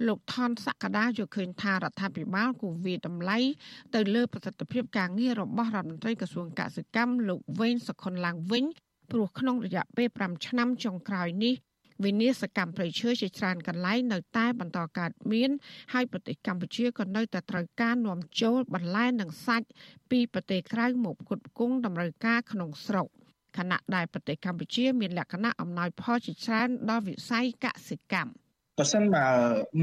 [0.08, 3.39] លោកថនសក្តាយល់ឃើញថារដ្ឋាភិបាលគូវាតម្លៃ
[3.95, 8.66] ទៅលើប្រសិទ្ធភាពការងាររបស់រដ្ឋមន្ត្រីក្រសួងកសិកម្មលោកវេងសុខុនឡើងវិញ
[9.12, 11.56] ព្រោះក្នុងរយៈពេល5ឆ្នាំចុងក្រោយនេះ
[12.06, 15.49] វិនាសកម្មប្រៃឈើជាច្រើនកន្លែងនៅតែបន្តកើតមាន
[15.93, 19.68] ហើយប្រទេសកម្ពុជាក៏នៅតែត្រូវការនាំចូលបន្លែនិងសាច់
[20.12, 23.08] ពីប្រទេសក្រៅមកផ្គត់ផ្គង់តម្រូវការក្នុងស្រុក
[23.58, 28.32] ខណៈដែលប្រទេសកម្ពុជាមានលក្ខណៈអំណោយផលជាច្រើនដល់វិស័យកសិកម្ម
[28.78, 29.26] បើសិនបើ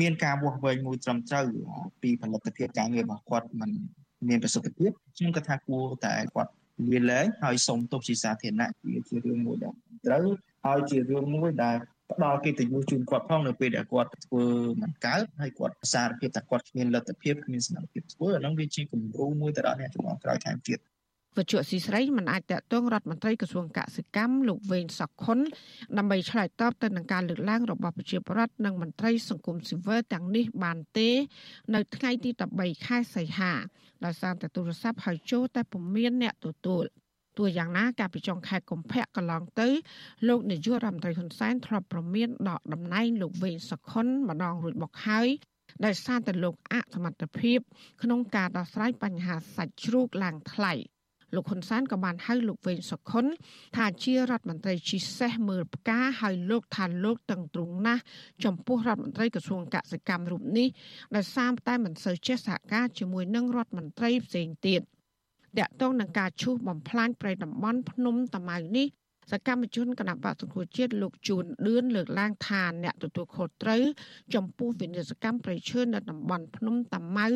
[0.00, 1.46] មានការវាស់វែងមួយត្រឹមត្រូវ
[2.02, 3.70] ពីផលិតភាពការងាររបស់គាត់มัน
[4.28, 6.52] មានប្រសិទ្ធភាពខ្ញុំគិតថាគួរតែគាត់
[6.92, 9.74] លាលែងហើយសូមទោសជាសាធារណៈវាជារឿងមួយដែល
[10.06, 10.24] ត្រូវ
[10.66, 11.76] ហើយជារឿងមួយដែល
[12.12, 14.44] ផ្ដល់កិត្តិយសជូនគាត់ផងនៅពេលដែលគាត់ធ្វើ
[14.82, 20.78] មិនកើតហើយគាត់សារភាពថាគាត់គ្មានលទ្ធភាពគ្មានសមត្ថភាពធ្វើអាហ្នឹងវាជាគំរូមួយទៅដល់អ្នកជំនាន់ក្រោយថែមទៀត
[21.38, 25.38] វជ្ជស៊ីស្រីមិនអាចតតងរដ្ឋមន្ត្រីក្រសួងកសិកម្មលោកវេងសុខុន
[25.98, 31.10] ដើម្បីឆ្លើយតបទៅនឹងការលើកឡើងរបស់ប្រជាពលរដ្ឋនិងមន្ត្រីសង្គមស៊ីវិលទាំងនេះបានទេ
[31.74, 33.52] នៅថ្ងៃទី13ខែសីហា
[34.04, 36.84] ដោយសារតែទូរស័ព្ទហៅចូលតែពុំមានអ្នកទទួល
[37.38, 39.68] ទោះយ៉ាងណាការពិចុងខែកុម្ភៈកន្លងទៅ
[40.28, 45.28] លោកនាយករដ្ឋមន្ត្រីហ៊ុនសែនធ្លាប់ប្រមានដកតំណែងលោកវេងសុខុនម្ដងរួចមកហើយ
[45.84, 47.58] ដោយសារតែលោកអសមត្ថភាព
[48.02, 50.74] ក្នុងការដោះស្រាយបញ្ហាសាច់ជ្រូកឡើងថ្លៃ
[51.34, 53.26] លោកហ៊ុនសែនក៏បានហៅលោកវេងសុខុន
[53.76, 58.02] ថាជារដ្ឋមន្ត្រីជីសេះមើលផ្កាហើយលោកថាលោកតឹងទ្រង់ណាស់
[58.44, 60.68] ចំពោះរដ្ឋមន្ត្រីក្រសួងកសិកម្មរូបនេះ
[61.16, 64.82] ដោយសារតែមិនសូវចេះសហការជាមួយនឹងរដ្ឋមន្ត្រីផ្សេងទៀត។
[65.58, 68.86] តាក់ទងនឹងការឈូសបំផ្លាញព្រៃតំបន់ភ្នំតាម៉ៅនេះ
[69.30, 73.82] សកម្មជនគណៈបកសង្គ្រោះជាតិលោកជួនឌឿនលើកឡើងថាអ្នកទទួលខុសត្រូវ
[74.34, 77.28] ចំពោះវិនិស្សកម្មប្រៃឈើនៅតំបន់ភ្នំតាម៉ៅ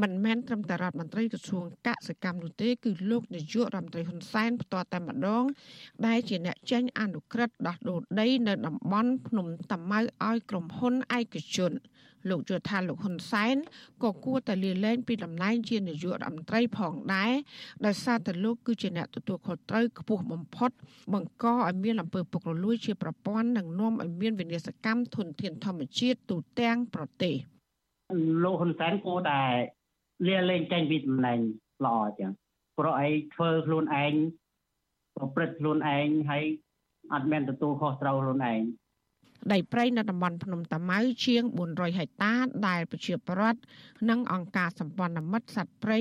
[0.00, 5.44] មិនមែនត្រឹមតែរដ្ឋមន្ត្រីក្រសួងកសិកម្មនោះទេគឺលោកនាយករដ្ឋមន្ត្រីហ៊ុនសែនផ្ទាល់តែម្ដង
[6.06, 11.72] ដែលជាអ្នកចេញអនុក្រឹត្យដោះដូរដីនៅតំបន់ភ្នំតាម៉ៅឲ្យក្រុមហ៊ុនឯកជន
[12.28, 13.56] លោកយល់ថាលោកហ៊ុនសែន
[14.02, 17.32] ក៏គួរតែលាលែងពីតំណែងជានាយករដ្ឋមន្ត្រីផងដែរ
[17.86, 20.70] ដោយសារតែលោកគឺជាអ្នកទទួលខុសត្រូវខ្ពស់បំផុត
[21.12, 27.34] បង្កឲ្យមានអំពើពុករលួយជាប្រព័ន្ធនិងនាំឲ្យមានវិនាសកម្មធនធានធម្មជាតិទូទាំងប្រទេស
[28.44, 29.40] លោកហ៊ុនសែនគួរតែ
[30.28, 31.38] លាលែងចេញពីតំណែង
[31.86, 32.30] ល្អចឹង
[32.78, 34.12] ព្រោះអីធ្វើខ្លួនឯង
[35.16, 36.44] ប្រព្រឹត្តខ្លួនឯងហើយ
[37.12, 38.60] អត់មានទទួលខុសត្រូវខ្លួនឯង
[39.52, 42.34] ដីព្រៃនៅតំបន់ភ្នំតាម៉ៅជាង400ហិកតា
[42.68, 43.60] ដែលប្រជាពលរដ្ឋ
[44.08, 46.00] និងអង្គការសម្ព័ន្ធមិត្តសត្វព្រៃ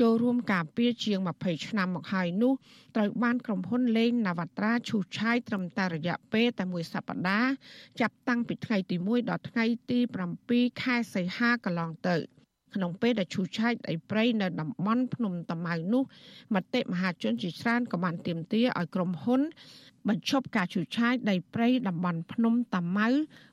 [0.00, 2.52] ចូលរួមការពារជាង20ឆ្នាំមកហើយនោះ
[2.96, 7.50] ត្រូវបានក្រុមហ៊ុនលេងនវត្រាឈូសឆាយត្រឹមតែរយៈពេលតែមួយសប្តាហ៍
[8.00, 9.98] ចាប់តាំងពីថ្ងៃទី1ដល់ថ្ងៃទី
[10.40, 12.35] 7ខែសីហាកន្លងទៅ
[12.74, 16.02] ក្នុងពេលដែលឈូសឆាយដីព្រៃនៅតំបន់ភ្នំតាម៉ៅនោះ
[16.54, 19.40] មតិមហាជនជាច្រើនក៏បានទាមទារឲ្យក្រុមហ៊ុន
[20.08, 23.08] បញ្ឈប់ការឈូសឆាយដីព្រៃតំបន់ភ្នំតាម៉ៅ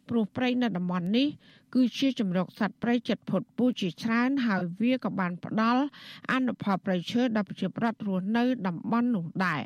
[0.10, 1.28] ព្រោះព្រៃនៅតំបន់នេះ
[1.76, 5.84] គឺជាជំរកសត្វព្រៃចិត្តផុតពូជជាច្រើនហើយវាក៏បានផ្ដល់
[6.32, 9.62] អនុផលព្រៃឈើដល់ប្រជាប្រដ្ឋរស់នៅតំបន់នោះដែរ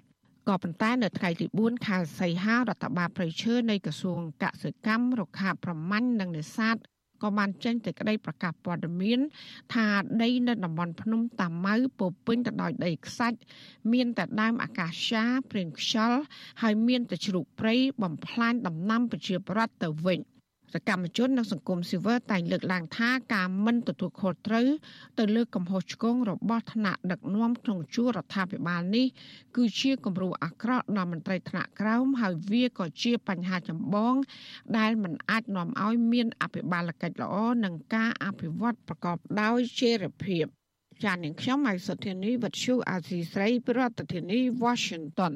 [0.48, 6.78] ក៏ប៉ុន្តែនៅថ្ងៃទី4ខែសីហារដ្ឋបាលព្រៃឈើនៃក្រសួងកសិកម្មរុក្ខាប្រមាញ់និងនេសាទ
[7.24, 9.20] ក៏បានចេញសេចក្តីប្រកាសព័ត៌មាន
[9.74, 9.88] ថា
[10.24, 13.38] ដីនៅតំបន់ភ្នំតាម៉ៅពោពេញទៅដោយដីខ្សាច់
[13.94, 16.20] មានតែដើមអាកាសាព្រៀងខ្យល់
[16.62, 20.20] ហើយមានតែជ្រូកព្រៃបំផ្លាញដំណាំប្រជាប្រដ្ឋទៅវិញ។
[20.74, 24.68] សកម្មជននិងសង្គមស៊ីវិលតែងលើកឡើងថាការមិនទទួលខុសត្រូវ
[25.20, 29.08] ទៅលើកំហុសឆ្គងរបស់ថ្នាក់ដឹកនាំក្នុងជួររដ្ឋាភិបាលនេះ
[29.56, 34.16] គឺជាគំរូអាក្រក់ដល់មន្ត្រីថ្នាក់ក្រោមហើយវាក៏ជាបញ្ហាចម្បង
[34.78, 40.46] ដែលមិនអាចនាំឲ្យមានអភិបាលកិច្ចល្អនិងការអភិវឌ្ឍប្រកបដោយចីរភាព
[41.04, 45.34] ចាននាងខ្ញុំម៉ៃសុធានីវັດឈូអាស៊ីស្រីប្រធានាធិបតី Washington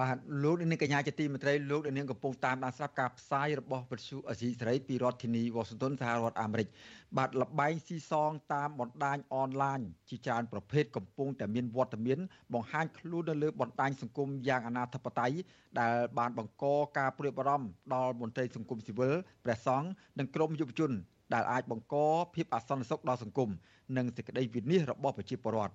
[0.00, 6.68] បាទលោកនាងកញ្ញាជាទីមេត្រីលោកនាងកំពុងតាមដានស្រាប់ការផ្សាយរបស់វិទ្យុអេស៊ីសេរីពីរដ្ឋធានីវ៉ាស៊ីនតោនសហរដ្ឋអាមេរិក
[7.16, 12.18] បាទលបែងស៊ីសងតាមបណ្ដាញអនឡាញជាច្រើនប្រភេទកំពុងតែមានវត្តមាន
[12.54, 15.32] បង្ហាញខ្លួននៅលើបណ្ដាញសង្គមយ៉ាងអនាធបត័យ
[15.80, 16.64] ដែលបានបង្ក
[16.98, 19.88] ការព្រួយបារម្ភដល់មន្ត្រីសង្គមស៊ីវិលព្រះសង្ឃ
[20.18, 20.92] និងក្រមយុវជន
[21.34, 21.96] ដែលអាចបង្ក
[22.34, 23.50] ភាពអសន្តិសុខដល់សង្គម
[23.96, 25.74] និងសេចក្តីវិនិច្ឆ័យរបស់ប្រជាពលរដ្ឋ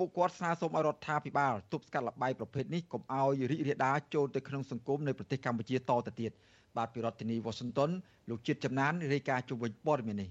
[0.00, 6.32] ពួកគាត់ស្នើសុំឲ្យរដ្ឋាភិបាលទប់ស្កាត់លបាយប្រភេទនេះកុំឲ្យរីករាលដាលចូលទៅក្នុងសង្គមនៅប្រទេសកម្ពុជាតទៅទៀត
[6.76, 7.90] បាទពីរដ្ឋធានី Washington
[8.30, 10.30] លោកជាតិចំណានរាយការណ៍ជុំវិញព័ត៌មាននេះ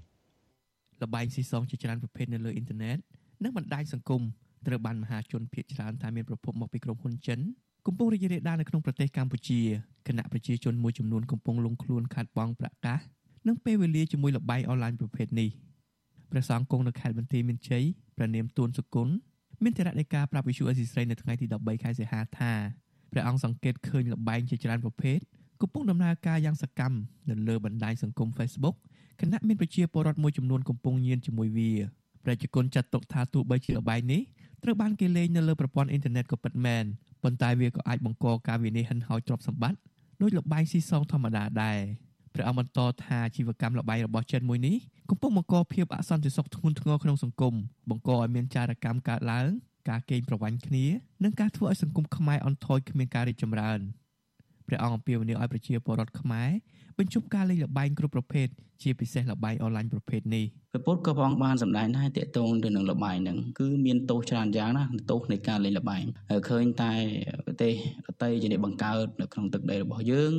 [1.02, 2.98] លបាយស៊ីសងជាច្រើនប្រភេទនៅលើអ៊ីនធឺណិត
[3.44, 4.22] និងបណ្ដាញសង្គម
[4.68, 7.40] ត្រូវបានមហាជនភៀសច្រើនថាមានប្រភពមកពីក្រុមហ៊ុនចិន
[7.86, 9.60] កំពុងរីករាលដាលនៅក្នុងប្រទេសកម្ពុជា
[10.08, 13.00] គណៈប្រជាជនមួយចំនួនកំពុងលងខ្លួនខាត់បងប្រកាស
[13.48, 15.50] និងពេលវេលាជាមួយលបាយអនឡាញប្រភេទនេះ
[16.32, 17.84] ព្រះសង្ឃគង់នៅខេត្តបន្ទាយមានជ័យ
[18.18, 19.14] ព្រះនាមទួនសុគន្ធ
[19.64, 22.53] មានទរណការប្រាប់វិសុអេស៊ីស្រីនៅថ្ងៃទី13ខែសីហាថា
[23.12, 25.20] ព្រះអង្គសង្កេតឃើញលបែងជាច្រើនប្រភេទ
[25.62, 26.97] កំពុងដំណើរការយ៉ាងសកម្ម
[27.30, 28.76] នៅលើបណ្ដាញសង្គម Facebook
[29.20, 31.72] គណៈមានប្រជាពលរដ្ឋមួយចំនួនកំពុងញៀនជាមួយវា
[32.26, 34.22] ប្រជាជនចាត់ទុកថាទោះបីជាលបែងនេះ
[34.64, 36.84] ត្រូវបានគេលេងនៅលើប្រព័ន្ធអ៊ីនធឺណិតក៏ពិតមែន
[37.24, 39.80] ប៉ុន្តែវាក៏អាចបង្កការវិនិច្ឆ័យហិនហោចទ្រព្យសម្បត្តិ
[40.22, 41.80] ដោយលបែងស៊ីសងធម្មតាដែរ
[42.34, 44.78] ព្រះអង្គបន្តថាជីវកម្មលបែងរបស់ចិនមួយនេះ
[45.10, 47.54] កំពុងបង្កភាពអសន្តិសុខធ្ងន់ធ្ងរក្នុងសង្គម
[47.90, 49.48] បង្កឲ្យមានចារកម្មកើតឡើង
[49.90, 50.86] ការកេងប្រវ័ញ្ចគ្នា
[51.24, 53.80] និងការធ្វើឲ្យសង្គមខ្មែរអន់ថយគ្មានការរីកចម្រើន
[54.68, 56.50] ព្រះអង្គអំពាវនាវឲ្យប្រជាពលរដ្ឋខ្មែរ
[56.98, 58.48] បញ្ឈប់ការលេងល្បែងគ្រប់ប្រភេទ
[58.82, 66.92] ជាពិសេសល្បែងអនឡាញប្រភេទនេះ។ព្រះពុទ្ធក៏ព្រះអង្គបានសម្ដែងដែរតកតងទៅនឹងលបែងហ្នឹងគឺមានទោសច្រើនយ៉ាងណាទោសនៃការលេងលបែងហើយឃើញតែ
[67.46, 67.74] ប្រទេស
[68.06, 70.34] ប្រទេសជាអ្នកបង្កើតនៅក្នុងទឹកដីរបស់យើង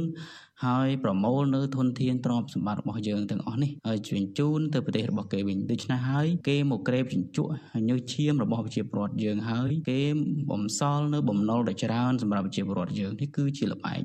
[0.64, 7.53] ហើយប្រមូលនៅធនធានទ្រព្យសម្បត្តិរបស់យើងទាំងអស់នេះហើយជញ្ជូនទៅប្រទេសរបស់គេវិញដូច្នេះហើយគេមកក្រេបជញ្ជក់
[7.89, 10.01] ញើសឈាមរបស់ប្រជាពលរដ្ឋយើងហើយគេ
[10.51, 14.01] បំសល់នៅបំណុលដ៏ច្រើនសម្រាប់ប្រជាពលរដ្ឋយើងនេះគឺជាលបែង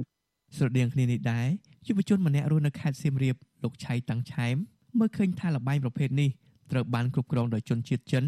[0.58, 1.48] ស្រដៀងគ្នានេះដែរ
[1.88, 4.58] យុវជនម្នាក់រស់នៅខេត្តសៀមរាបលោកឆៃតាំងឆែម
[5.00, 6.30] មើលឃើញថាលបែងប្រភេទនេះ
[6.72, 8.24] ត្រូវបានគ្រប់គ្រងដោយជនជាតិចិន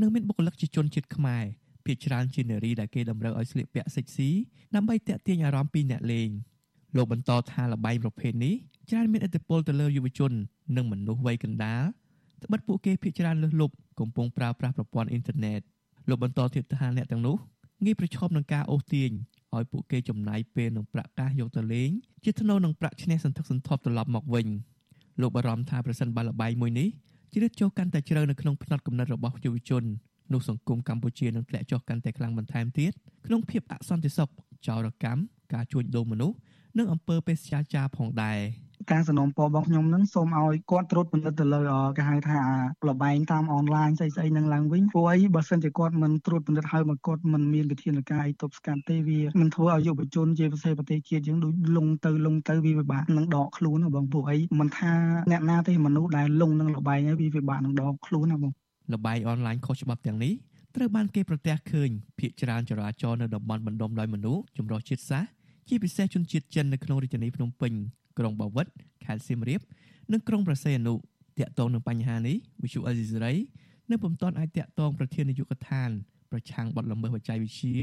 [0.00, 1.44] និងមានបុគ្គលិកជាជនជាតិខ្មែរ
[1.84, 4.30] ភាគច្រើនជានារីដែលគេតម្រូវឲ្យស្លៀកពាក់សិចស៊ី
[4.74, 6.28] ដើម្បីទាក់ទាញអារម្មណ៍ពីអ្នកលេង
[6.96, 8.54] លោកបន្តថាលបែងប្រភេទនេះ
[8.90, 10.32] ច្រើនមានឥទ្ធិពលទៅលើយុវជន
[10.76, 11.82] និងមនុស្សវ័យកណ្ដាល
[12.44, 15.60] ត្បិតពួកគេភាគច្រើនលើសលប់កំពុងប្រើប្រាស់ប្រព័ន្ធអ៊ីនធឺណិត
[16.08, 17.36] លោកបន្តទៀតថាអ្នកទាំងនោះ
[17.84, 19.10] ងាយប្រឈមនឹងការអូសទាញ
[19.54, 21.90] ឲ្យពួកគេចំណាយពេលនឹងប្រាក់កាសយកទៅលេង
[22.24, 24.46] ជាថ្នូវនឹងប្រាក់ឈ្នះសន្ធឹកសន្ធាប់ត្រឡប់មកវិញ
[25.20, 26.88] លោកបារម្ភថាប្រសិនបើលបែងមួយនេះ
[27.32, 29.84] ជ្រៀតចូលកាន់តែជ្រៅនៅក្នុងផ្នត់គំនិតរបស់យុវជន
[30.32, 32.92] នោះសង្គមកម្ពុជានឹងធ្លាក់ចុះកាន់តែខ្លាំងបន្ថែមទៀត
[33.26, 34.28] ក្នុងភាពអសន្តិសុខ
[34.66, 35.20] ចោរកម្ម
[35.54, 36.36] ការជួញដូរមនុស្ស
[36.78, 38.38] និងអំពើបេសកចារផងដែរ
[38.90, 41.60] ការសំណូមពររបស់ខ្ញុំនឹងសូមឲ្យគាត់ត្រួតពិនិត្យទៅលើ
[41.96, 42.40] គេហៅថា
[42.88, 54.92] លបែងតាមអនឡាញស្អីស្អីនឹងឡើងវិញព្រោះអីបើសិនជាគាត់មិនត្រួតពិនិត្យហើយមកគាត់មិនមានវិធានការអីទប់ស្កាត់ទេវានឹងធ្វើឲ្យយុវជនជាពិសេសប្រទេសជាតិយើងដូចលងទៅលងទៅវាពិបាកនឹងដកខ្លួនបងព្រោះអីមិនថា
[55.30, 58.52] អ្នកណាទេមនុស្សដែលលងនឹងលបែងហើយវាពិបាកនឹងដកខ្លួនណាបង
[58.92, 60.34] លបែងអនឡាញខុសច្បាប់ទាំងនេះ
[60.76, 65.28] ត្រូវបានគេប្រទះឃើញភាគច្រើនចរាចរណ៍នៅតំបន់បណ្ដុំដោយមនុស្សចម្រុះជាតិសាសន៍
[65.68, 67.72] ជាពិសេសជនជាតិចិននៅក្នុងរាជធានីភ្នំពេញ
[68.18, 68.66] ក្រុងបាវិត
[69.04, 69.60] ខេត្តសៀមរាប
[70.12, 70.94] និងក្រុងប្រសេអនុ
[71.38, 73.32] តាក់ទងនឹងបញ្ហានេះវិសុអេស៊ីសរ៉ៃ
[73.90, 75.90] នៅពុំទាន់អាចតាក់ទងប្រធាននាយកដ្ឋាន
[76.30, 77.76] ប្រឆាំងបទល្មើសបច្ចេកវិទ្យា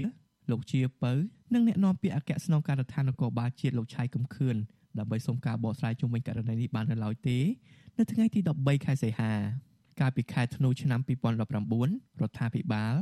[0.51, 1.11] លោកជាពៅ
[1.53, 4.55] និងអ្នកនាំពាក្យអគ្គស្នងការដ្ឋាននគរបាលជាតិលោកឆៃកំខឿន
[4.97, 7.37] ដើម្បីសុំការបកស្រាយជុំវិញករណីនេះបាននៅឡើយទេ
[7.97, 9.33] នៅថ្ងៃទី13ខែសីហា
[9.99, 12.95] កាលពីខែធ្នូឆ្នាំ2019រដ្ឋាភិបាល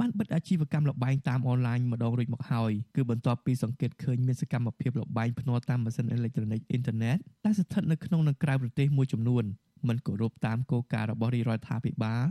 [0.00, 9.44] បានបិទអាជីវកម្មលបែងតាមអនឡាញម្ដងរួចមកហើយគឺបន្ទាប់ពីសង្កេតឃើញមានសកម្មភាពលបែងភ្នាល់តាមម៉ាស៊ីនអេឡិចត្រូនិកអ៊ីនធឺណិតដែលស្ថិតនៅក្នុងនិងក្រៅប្រទេសមួយចំនួន
[9.88, 12.24] មិនគោរពតាមគោលការណ៍របស់រាជរដ្ឋាភិបាល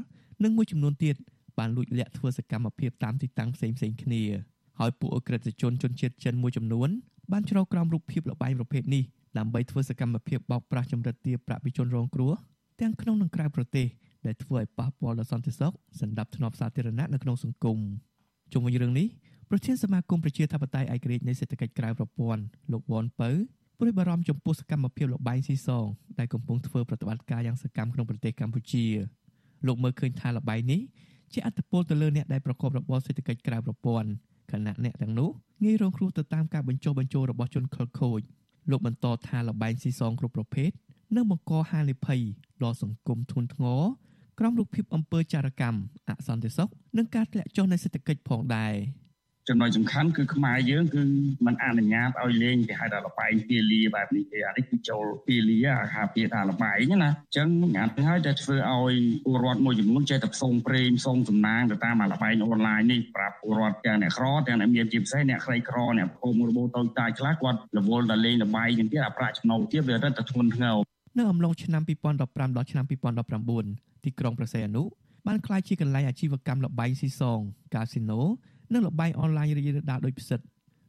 [0.44, 1.16] និងមួយចំនួនទៀត
[1.58, 4.24] បានលួចលាក់ធ្វើសកម្មភាពតាមទីតាំងផ្សេងផ្សេងគ្នា
[4.80, 6.90] ហើយពួកអក្រិតជនជនជាតិចិនមួយចំនួន
[7.32, 9.04] បានច្រកក្រោមរូបភាពលបែងប្រភេទនេះ
[9.38, 12.34] ដើម្បីធ្វើសកម្មភាពបោកប្រាស់ចម្រិតទាបប្រាក់ពីជនរងគ្រោះ
[12.82, 13.88] ទាំងក្នុងនិងក្រៅប្រទេស
[14.26, 17.78] ដែលធ្វើឲ្យប៉ះពាល់ដល់សន្តិសុខសន្តិភាពធ្នាប់សាធារណៈនៅក្នុងសង្គម
[18.54, 19.08] ជុំវិញរឿងនេះ
[19.50, 22.42] ប្រធានសមាគមប្រជាធិបតេយ្យឯករាជ្យនៃសេដ្ឋកិច្ចក្រៅប្រព័ន្ធ
[22.72, 23.30] លោកវ៉ាន់ពៅ
[23.78, 25.86] ព្រួយបារម្ភចំពោះសកម្មភាពលបែងស៊ីសង
[26.20, 28.86] ដែលកំពុងធ្វើប្រតិបត្តិការយ៉ាងសកម្មក្នុងប្រទេសកម្ពុជា
[29.68, 30.82] លោកមើលឃើញថាលបែងនេះ
[31.34, 34.10] ជាអត្តពលទៅលើអ្នកដែលប្រកបរបរសេដ្ឋកិច្ចក្រៅប្រព័ន្ធ
[34.52, 35.30] ខណៈអ្នកទាំងនោះ
[35.64, 38.22] ងាយរងគ្រោះទៅតាមការបញ្ចុះបញ្ចូលរបស់ជនខិលខូច
[38.72, 40.72] លោកបន្តថាលបែងស៊ីសងគ្រប់ប្រភេទ
[41.16, 42.22] នឹងបង្កហានិភ័យ
[42.64, 43.82] ដល់សង្គមធ្ងន់ធ្ងរ
[44.40, 45.80] ក្រោមរូបភាពអំពើចារកម្ម
[46.10, 48.74] អសន្តិសុខនិងការធ្លាក់ចុះនៃសេដ្ឋកិច្ចផងដែរ
[49.50, 51.04] ចំណុចសំខាន់គឺខ្មែរយើងគឺ
[51.46, 58.94] มันអនុញ្ញាតឲ្យលេងគេហៅថាលបែងពាលាបែបនេះទេអានេះគឺចូលពាលាអាហាពាថាលបែងណាអញ្ចឹងអានេះហើយតែធ្វើឲ្យ
[59.26, 70.78] ពលរដ្ឋមួយចំនួនចេះតែផ្សងព្រេងផ្សងសំណាងទៅតាមអាលបែងអនឡាញនេះប្រាប់ពលរដ្ឋទាំងអ្នកក្រទាំងអ្នកមានជាពិសេសអ្នកក្រីក្រអ្នកភូមិរបូតូចតាចខ្លះគាត់រវល់តែលេងលបែងនេះទៀតអាប្រាក់ចំណូលទៀតវារឹតតែធ្ងន់ធ្ងរ
[71.18, 71.82] នៅអំឡុងឆ្នាំ
[72.20, 74.84] 2015ដល់ឆ្នាំ2019 ទីក្រុងប្រសេអនុ
[75.28, 77.40] បានក្លាយជាកន្លែងអាជីវកម្មលបែងស៊ីសង
[77.74, 78.22] កាស៊ីណូ
[78.74, 80.40] និងលបែងអនឡាញរីករាលដាលដោយផ្សិត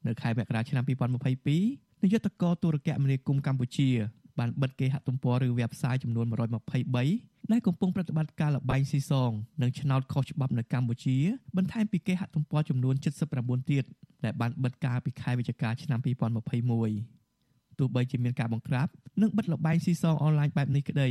[0.07, 3.91] នៅខែមករាឆ្នាំ2022នាយកតកទូរគមនាគមន៍កម្ពុជា
[4.39, 9.31] បានបិទគេហទំព័រឬ website ចំនួន123ដែលកំពុងប្រតិបត្តិការលបែងស៊ីសង
[9.63, 11.17] និងឆ្នោតខុសច្បាប់នៅកម្ពុជា
[11.57, 12.95] បន្ថែមពីគេហទំព័រចំនួន
[13.33, 13.85] 79ទៀត
[14.25, 18.89] ដែលបានបិទការពីខែវិច្ឆិកាឆ្នាំ2021ទោះបីជាមានការបង្ក្រាប
[19.23, 21.09] និងបិទលបែងស៊ីសងអនឡាញបែបនេះក្តី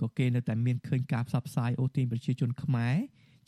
[0.00, 2.96] ក៏គេនៅតែមានឃើញការផ្សព្វផ្សាយអូសទាញប្រជាជនខ្មែរ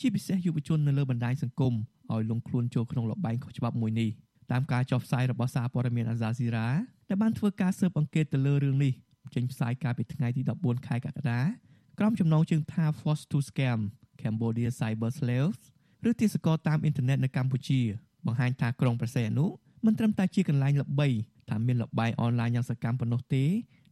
[0.00, 1.74] ជាពិសេសយុវជននៅលើបណ្ដាញសង្គម
[2.12, 4.11] ឲ្យលងខ្លួនចូលក្នុងលបែងខុសច្បាប់មួយនេះ
[4.53, 6.68] តាមការចុះផ្សាយរបស់សារព័ត៌មានអាហ្សាស៊ីរ៉ា
[7.09, 8.92] ដែលបានធ្វើការស៊ើបអង្កេតទៅលើរឿងនេះ
[9.34, 11.40] ចេញផ្សាយកាលពីថ្ងៃទី14ខែកក្កដា
[11.98, 13.80] ក្រុមចំណងជើងថា Force to Scam
[14.20, 15.61] Cambodia Cyber Slaves
[16.11, 17.80] ឬទាសករតាមអ៊ីនធឺណិតនៅកម្ពុជា
[18.26, 19.46] បង្ហាញថាក្រុងប្រសេអនុ
[19.84, 21.09] មិនត្រឹមតែជាកន្លែងល្បី
[21.48, 23.44] ថាមានលបែងអនឡាញយ៉ាងសកម្មប៉ុណ្ណោះទេ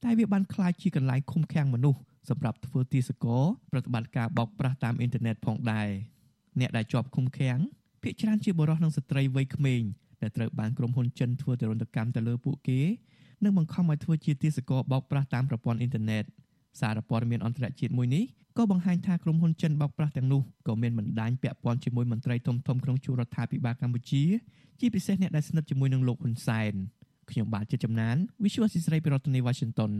[0.04, 5.88] តែវាបានក្លាយជាកន្លែងឃុំឃាំងមនុស្ស សម្រាប់ធ្វើទាសករប្រតិបត្តិការបោកប្រាស់តាមអ៊ីនធឺណិតផងដែរ
[6.60, 7.58] អ្នកដែលជាប់ឃុំឃាំង
[8.02, 9.82] ភាគច្រើនជាបុរសនិងស្ត្រីវ័យក្មេង
[10.22, 12.80] ដែលត្រូវបានក្រុមហ៊ុនចិនធ្វើទរណកម្មទៅលើពួកគេ
[13.44, 16.24] និងបង្ខំឲ្យធ្វើជាទាសករបោកប្រាស់តាមប្រព័ន្ធអ៊ីនធឺណិត
[16.80, 18.24] សារព័ត៌មានអន្តរជាតិមួយនេះ
[18.56, 24.24] ក៏បង្ហាញថាក្រុមហ៊ុនចិនបោកប្រាស់ទាំងនោះក៏មានបណ្ដាញពាក់ព័ន្ធជាមួយមន្ត្រីធំៗក្នុងជួររដ្ឋាភិបាលកម្ពុជា
[24.80, 26.74] ជាពិសេសអ្នកដែលស្និទ្ធជាមួយនឹងលោកហ៊ុនសែន
[27.30, 29.92] ខ្ញុំបាទជាចំណាន Visual Assisray ពីរដ្ឋធានី Washington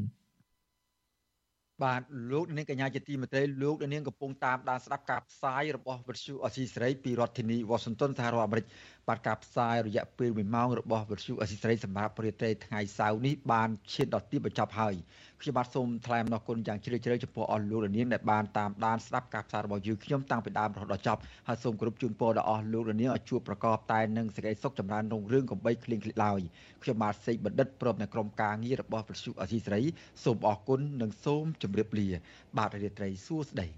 [1.82, 2.00] បាទ
[2.32, 8.66] លោកនាងកញ្ញាជាទីមេត្រីលោកនាងកំពុងតាមដានស្ដាប់ការផ្សាយរបស់វិទ្យុអស៊ីសេរីពីរដ្ឋធានីវ៉ាស៊ីនតោនសហរដ្ឋអាមេរិក
[9.10, 14.94] បាទការផ្សាយរយៈពេល1ម៉ោងរបស់វិទ្យុអស៊ីសេរីសម្រាប់ព្រឹត្តិការណ៍ថ្ងៃសៅរ៍នេះបានឈានដល់ទីបញ្ចប់ហើយ
[15.40, 26.40] ខ្ញុំបាទសូមថ្លែងអំណរគុណយ៉ាងជ្រាលជ្រៅចំពោះអស់លោកនាងដែលបានតាមដានស្ដាប់ការផ្សាយរបស់យើងខ្ញុំតាំងពីដើមរហូតដល់ចប់ហើយសូមគោរពជូនពរដល់អស់លោកនាងឲ្យជួបប្រកបតែនឹងសេចក្តីសុខចម្រើនរុងរឿងកំបីគ្លៀងគ្លៀកឡើយ
[26.82, 29.82] ខ្ញុំបាទសេកបណ្ឌិតព្រមទាំងក្រុមការងាររបស់វិទ្យុអស៊ីសេរី
[30.24, 32.08] សូមអរគុណនិងសូមជម្រាបលា
[32.58, 33.68] បាទរាត្រីសួស្តី